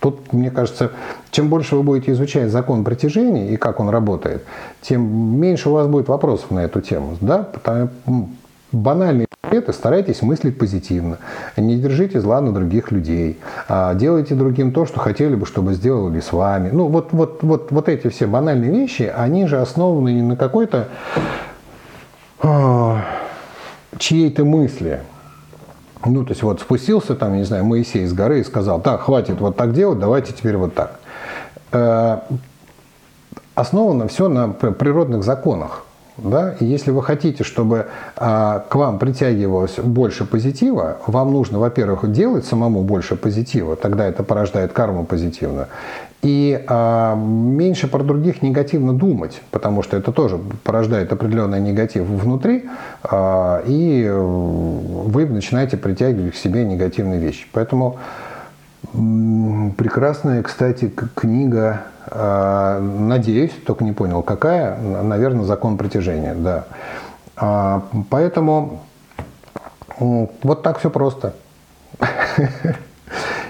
[0.00, 0.92] Тут, мне кажется,
[1.30, 4.44] чем больше вы будете изучать закон притяжения и как он работает,
[4.80, 5.02] тем
[5.40, 7.16] меньше у вас будет вопросов на эту тему.
[7.20, 7.42] Да?
[7.42, 7.90] Потому,
[8.70, 11.18] банальные ответы старайтесь мыслить позитивно.
[11.56, 13.38] Не держите зла на других людей.
[13.68, 16.70] А делайте другим то, что хотели бы, чтобы сделали с вами.
[16.70, 20.88] Ну, вот, вот, вот, вот эти все банальные вещи, они же основаны не на какой-то
[22.40, 23.02] а,
[23.98, 25.00] чьей-то мысли.
[26.04, 29.40] Ну, то есть вот спустился там, не знаю, Моисей с горы и сказал, так, хватит
[29.40, 31.00] вот так делать, давайте теперь вот так.
[31.72, 32.20] Э,
[33.54, 35.84] основано все на природных законах.
[36.18, 36.54] Да?
[36.58, 37.86] И если вы хотите, чтобы
[38.16, 44.24] а, к вам притягивалось больше позитива, вам нужно, во-первых, делать самому больше позитива, тогда это
[44.24, 45.68] порождает карму позитивную,
[46.22, 52.68] и а, меньше про других негативно думать, потому что это тоже порождает определенный негатив внутри,
[53.04, 57.46] а, и вы начинаете притягивать к себе негативные вещи.
[57.52, 57.98] Поэтому
[58.92, 66.64] прекрасная, кстати, книга а, надеюсь, только не понял, какая, наверное, закон притяжения, да.
[67.36, 68.82] А, поэтому
[70.00, 71.34] вот так все просто.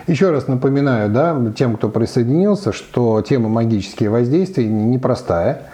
[0.08, 5.64] Еще раз напоминаю, да, тем, кто присоединился, что тема магические воздействия непростая.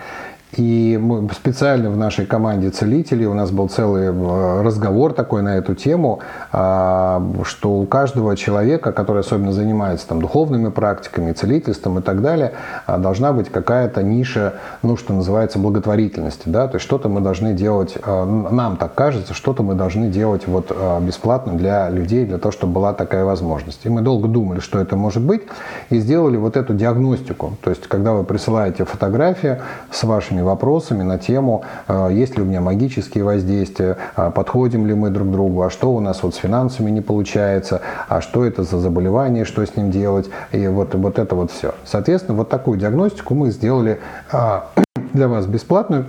[0.56, 5.56] И мы специально в нашей команде целителей у нас был целый э, разговор такой на
[5.56, 6.20] эту тему,
[6.52, 12.52] а, что у каждого человека, который особенно занимается там, духовными практиками, целительством и так далее,
[12.86, 16.48] а, должна быть какая-то ниша, ну, что называется, благотворительности.
[16.48, 16.68] Да?
[16.68, 20.70] То есть что-то мы должны делать, э, нам так кажется, что-то мы должны делать вот
[20.70, 23.80] э, бесплатно для людей, для того, чтобы была такая возможность.
[23.84, 25.42] И мы долго думали, что это может быть,
[25.90, 27.56] и сделали вот эту диагностику.
[27.60, 32.46] То есть когда вы присылаете фотографии с вашими вопросами на тему, э, есть ли у
[32.46, 36.38] меня магические воздействия, а подходим ли мы друг другу, а что у нас вот с
[36.38, 41.18] финансами не получается, а что это за заболевание, что с ним делать, и вот, вот
[41.18, 41.74] это вот все.
[41.84, 44.68] Соответственно, вот такую диагностику мы сделали а,
[45.12, 46.06] для вас бесплатную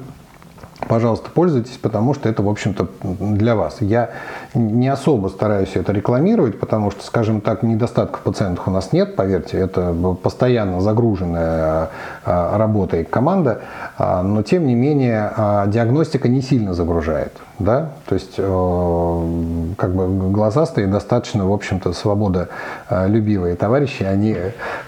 [0.88, 3.78] пожалуйста, пользуйтесь, потому что это, в общем-то, для вас.
[3.80, 4.12] Я
[4.56, 9.58] не особо стараюсь это рекламировать, потому что, скажем так, недостатков пациентов у нас нет, поверьте,
[9.58, 11.90] это постоянно загруженная
[12.24, 13.62] а, работа и команда,
[13.98, 17.34] а, но, тем не менее, а, диагностика не сильно загружает.
[17.58, 17.92] Да?
[18.06, 24.36] То есть, э, как бы глазастые достаточно, в общем-то, свободолюбивые товарищи, они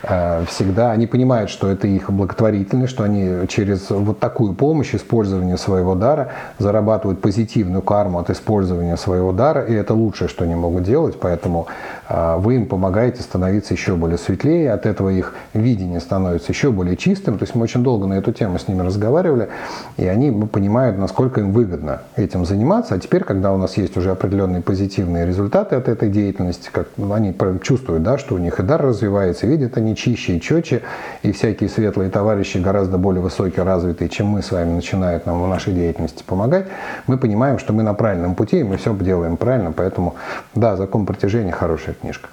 [0.04, 5.58] э, всегда, они понимают, что это их благотворительность, что они через вот такую помощь, использование
[5.58, 10.84] своего дара, зарабатывают позитивную карму от использования своего дара, и это лучшее, что они могут
[10.84, 11.68] делать, поэтому
[12.10, 16.98] э, вы им помогаете становиться еще более светлее, от этого их видение становится еще более
[16.98, 17.38] чистым.
[17.38, 19.50] То есть мы очень долго на эту тему с ними разговаривали,
[19.98, 22.96] и они понимают, насколько им выгодно этим заниматься.
[22.96, 27.36] А теперь, когда у нас есть уже определенные позитивные результаты от этой деятельности, как они
[27.62, 30.82] чувствуют, да, что у них и дар развивается, видят они чище и четче,
[31.24, 35.48] и всякие светлые товарищи гораздо более высокие, развитые, чем мы с вами, начинают нам в
[35.48, 36.68] нашей деятельности помогать,
[37.08, 39.47] мы понимаем, что мы на правильном пути, и мы все делаем правильно.
[39.72, 40.16] Поэтому,
[40.56, 42.30] да, «Закон притяжения» хорошая книжка.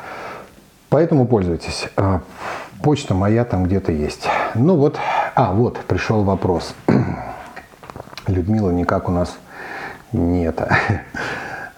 [0.89, 1.89] Поэтому пользуйтесь.
[1.97, 2.21] А,
[2.83, 4.29] почта моя там где-то есть.
[4.55, 4.97] Ну вот,
[5.35, 6.75] а, вот, пришел вопрос.
[8.27, 9.37] Людмила никак у нас
[10.13, 10.61] нет.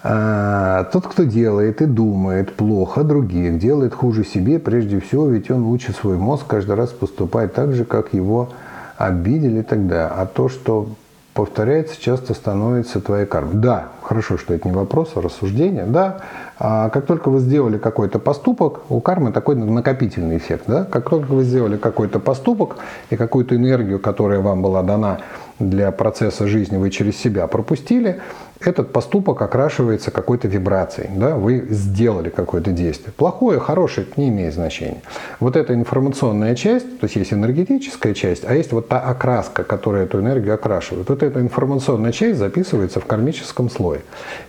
[0.08, 5.66] А, тот, кто делает и думает плохо других, делает хуже себе, прежде всего, ведь он
[5.66, 8.50] учит свой мозг каждый раз поступать так же, как его
[8.98, 10.06] обидели тогда.
[10.06, 10.90] А то, что
[11.36, 13.56] повторяется, часто становится твоей кармой.
[13.56, 15.84] Да, хорошо, что это не вопрос, а рассуждение.
[15.84, 16.22] Да,
[16.58, 20.64] а как только вы сделали какой-то поступок, у кармы такой накопительный эффект.
[20.66, 20.84] Да?
[20.84, 22.78] Как только вы сделали какой-то поступок
[23.10, 25.18] и какую-то энергию, которая вам была дана
[25.58, 28.20] для процесса жизни, вы через себя пропустили,
[28.60, 31.10] этот поступок окрашивается какой-то вибрацией.
[31.14, 31.36] Да?
[31.36, 33.12] Вы сделали какое-то действие.
[33.16, 35.02] Плохое, хорошее, не имеет значения.
[35.40, 40.04] Вот эта информационная часть, то есть есть энергетическая часть, а есть вот та окраска, которая
[40.04, 41.08] эту энергию окрашивает.
[41.08, 44.00] Вот эта информационная часть записывается в кармическом слое.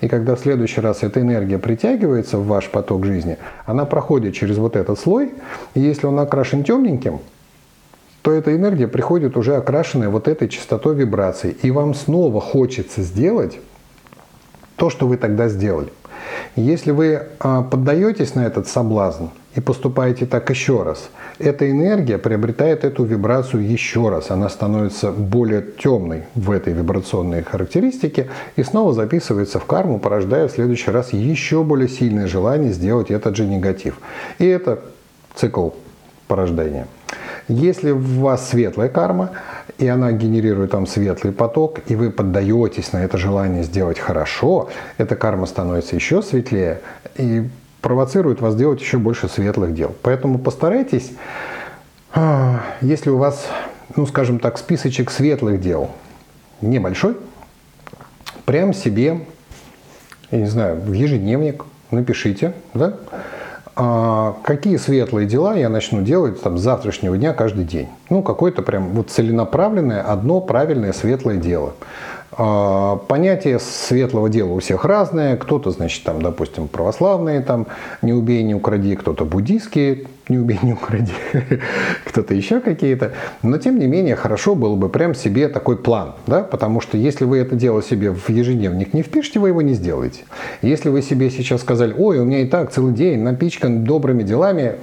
[0.01, 4.58] И когда в следующий раз эта энергия притягивается в ваш поток жизни, она проходит через
[4.58, 5.34] вот этот слой,
[5.74, 7.20] и если он окрашен темненьким,
[8.22, 11.55] то эта энергия приходит уже окрашенная вот этой частотой вибраций.
[11.62, 13.58] И вам снова хочется сделать
[14.78, 15.91] то, что вы тогда сделали.
[16.55, 19.25] Если вы а, поддаетесь на этот соблазн
[19.55, 21.09] и поступаете так еще раз,
[21.39, 24.32] эта энергия приобретает эту вибрацию еще раз.
[24.32, 30.51] Она становится более темной в этой вибрационной характеристике и снова записывается в карму, порождая в
[30.51, 33.99] следующий раз еще более сильное желание сделать этот же негатив.
[34.39, 34.80] И это
[35.36, 35.69] цикл
[36.28, 36.88] порождения.
[37.48, 39.32] Если у вас светлая карма,
[39.78, 45.16] и она генерирует там светлый поток, и вы поддаетесь на это желание сделать хорошо, эта
[45.16, 46.82] карма становится еще светлее
[47.16, 47.48] и
[47.82, 49.95] провоцирует вас делать еще больше светлых дел.
[50.02, 51.12] Поэтому постарайтесь,
[52.14, 53.48] а, если у вас,
[53.95, 55.91] ну скажем так, списочек светлых дел
[56.60, 57.16] небольшой,
[58.43, 59.26] прям себе,
[60.32, 62.98] я не знаю, в ежедневник напишите, да,
[63.80, 67.88] а какие светлые дела я начну делать там, с завтрашнего дня каждый день.
[68.09, 71.73] Ну, какое-то прям вот целенаправленное, одно правильное светлое дело.
[72.32, 75.38] А, понятие светлого дела у всех разное.
[75.38, 77.67] Кто-то, значит, там, допустим, православные, там,
[78.01, 81.13] не убей, не укради, кто-то буддийские, не убей, не укради,
[82.05, 83.13] кто-то еще какие-то.
[83.43, 87.25] Но, тем не менее, хорошо было бы прям себе такой план, да, потому что если
[87.25, 90.23] вы это дело себе в ежедневник не впишете, вы его не сделаете.
[90.61, 94.75] Если вы себе сейчас сказали, ой, у меня и так целый день напичкан добрыми делами,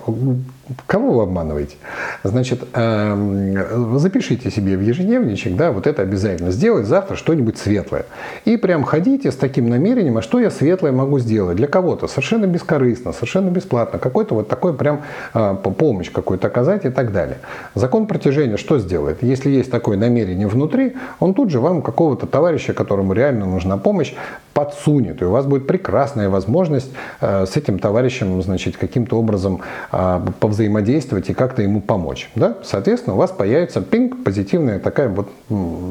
[0.86, 1.76] Кого вы обманываете?
[2.22, 8.06] Значит, эм, запишите себе в ежедневничек, да, вот это обязательно сделать завтра что-нибудь светлое.
[8.46, 12.46] И прям ходите с таким намерением, а что я светлое могу сделать для кого-то, совершенно
[12.46, 15.02] бескорыстно, совершенно бесплатно, какой-то вот такой прям
[15.34, 17.38] э, помощь какую-то оказать и так далее.
[17.74, 19.22] Закон притяжения что сделает?
[19.22, 24.14] Если есть такое намерение внутри, он тут же вам какого-то товарища, которому реально нужна помощь,
[24.54, 26.90] подсунет, и у вас будет прекрасная возможность
[27.20, 29.60] э, с этим товарищем, значит, каким-то образом
[29.92, 30.20] э,
[30.54, 32.30] повзаимодействовать и как-то ему помочь.
[32.36, 32.58] Да?
[32.62, 35.28] Соответственно, у вас появится пинг, позитивная такая вот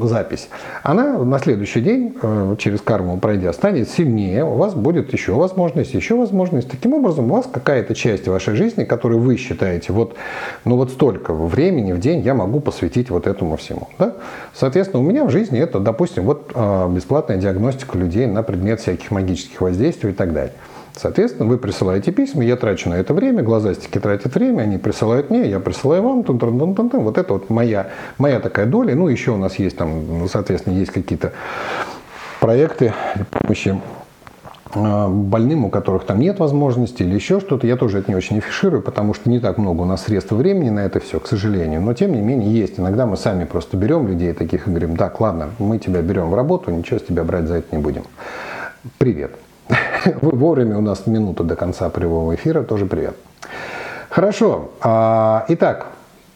[0.08, 0.48] запись.
[0.82, 5.92] Она на следующий день, э, через карму пройдя, станет сильнее, у вас будет еще возможность,
[5.92, 6.70] еще возможность.
[6.70, 10.16] Таким образом, у вас какая-то часть вашей жизни, которую вы считаете, вот,
[10.64, 13.88] ну вот столько времени в день я могу посвятить вот этому всему.
[13.98, 14.14] Да?
[14.54, 16.52] Соответственно, у меня в жизни это, допустим, вот
[16.90, 20.52] бесплатная диагностика людей на предмет всяких магических воздействий и так далее.
[20.96, 25.48] Соответственно, вы присылаете письма, я трачу на это время, глазастики тратят время, они присылают мне,
[25.48, 27.00] я присылаю вам, тун -тун -тун -тун -тун.
[27.00, 28.94] вот это вот моя, моя такая доля.
[28.94, 31.32] Ну, еще у нас есть там, соответственно, есть какие-то
[32.40, 32.92] проекты
[33.30, 33.80] помощи
[34.74, 38.38] а, больным, у которых там нет возможности или еще что-то, я тоже это не очень
[38.38, 41.80] афиширую, потому что не так много у нас средств времени на это все, к сожалению.
[41.80, 42.78] Но тем не менее есть.
[42.78, 46.34] Иногда мы сами просто берем людей таких и говорим, так, ладно, мы тебя берем в
[46.34, 48.04] работу, ничего с тебя брать за это не будем.
[48.98, 49.43] Привет.
[50.22, 53.16] Вы вовремя, у нас минута до конца прямого эфира, тоже привет.
[54.10, 54.70] Хорошо.
[54.80, 55.86] А, итак,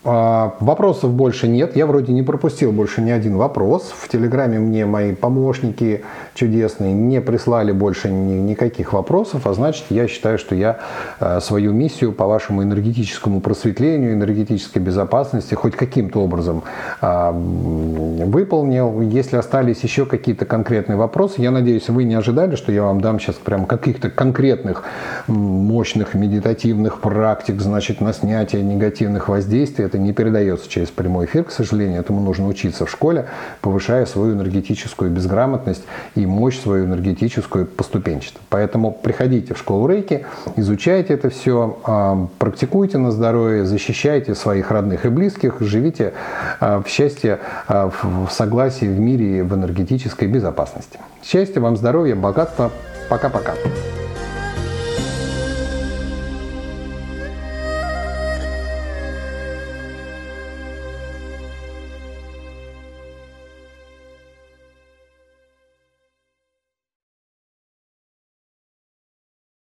[0.08, 1.76] вопросов больше нет.
[1.76, 3.92] Я вроде не пропустил больше ни один вопрос.
[3.96, 6.04] В Телеграме мне мои помощники
[6.34, 9.46] чудесные не прислали больше ни, никаких вопросов.
[9.46, 10.78] А значит, я считаю, что я
[11.20, 16.62] а, свою миссию по вашему энергетическому просветлению, энергетической безопасности хоть каким-то образом
[17.00, 19.00] а, выполнил.
[19.00, 23.20] Если остались еще какие-то конкретные вопросы, я надеюсь, вы не ожидали, что я вам дам
[23.20, 24.84] сейчас прям каких-то конкретных
[25.26, 31.50] мощных медитативных практик, значит, на снятие негативных воздействий это не передается через прямой эфир, к
[31.50, 32.00] сожалению.
[32.00, 33.26] Этому нужно учиться в школе,
[33.60, 35.84] повышая свою энергетическую безграмотность
[36.14, 38.38] и мощь свою энергетическую поступенчато.
[38.48, 40.26] Поэтому приходите в школу Рейки,
[40.56, 46.12] изучайте это все, а, практикуйте на здоровье, защищайте своих родных и близких, живите
[46.60, 50.98] а, в счастье, а, в согласии, в мире, в энергетической безопасности.
[51.22, 52.70] Счастья вам, здоровья, богатства.
[53.08, 53.54] Пока-пока.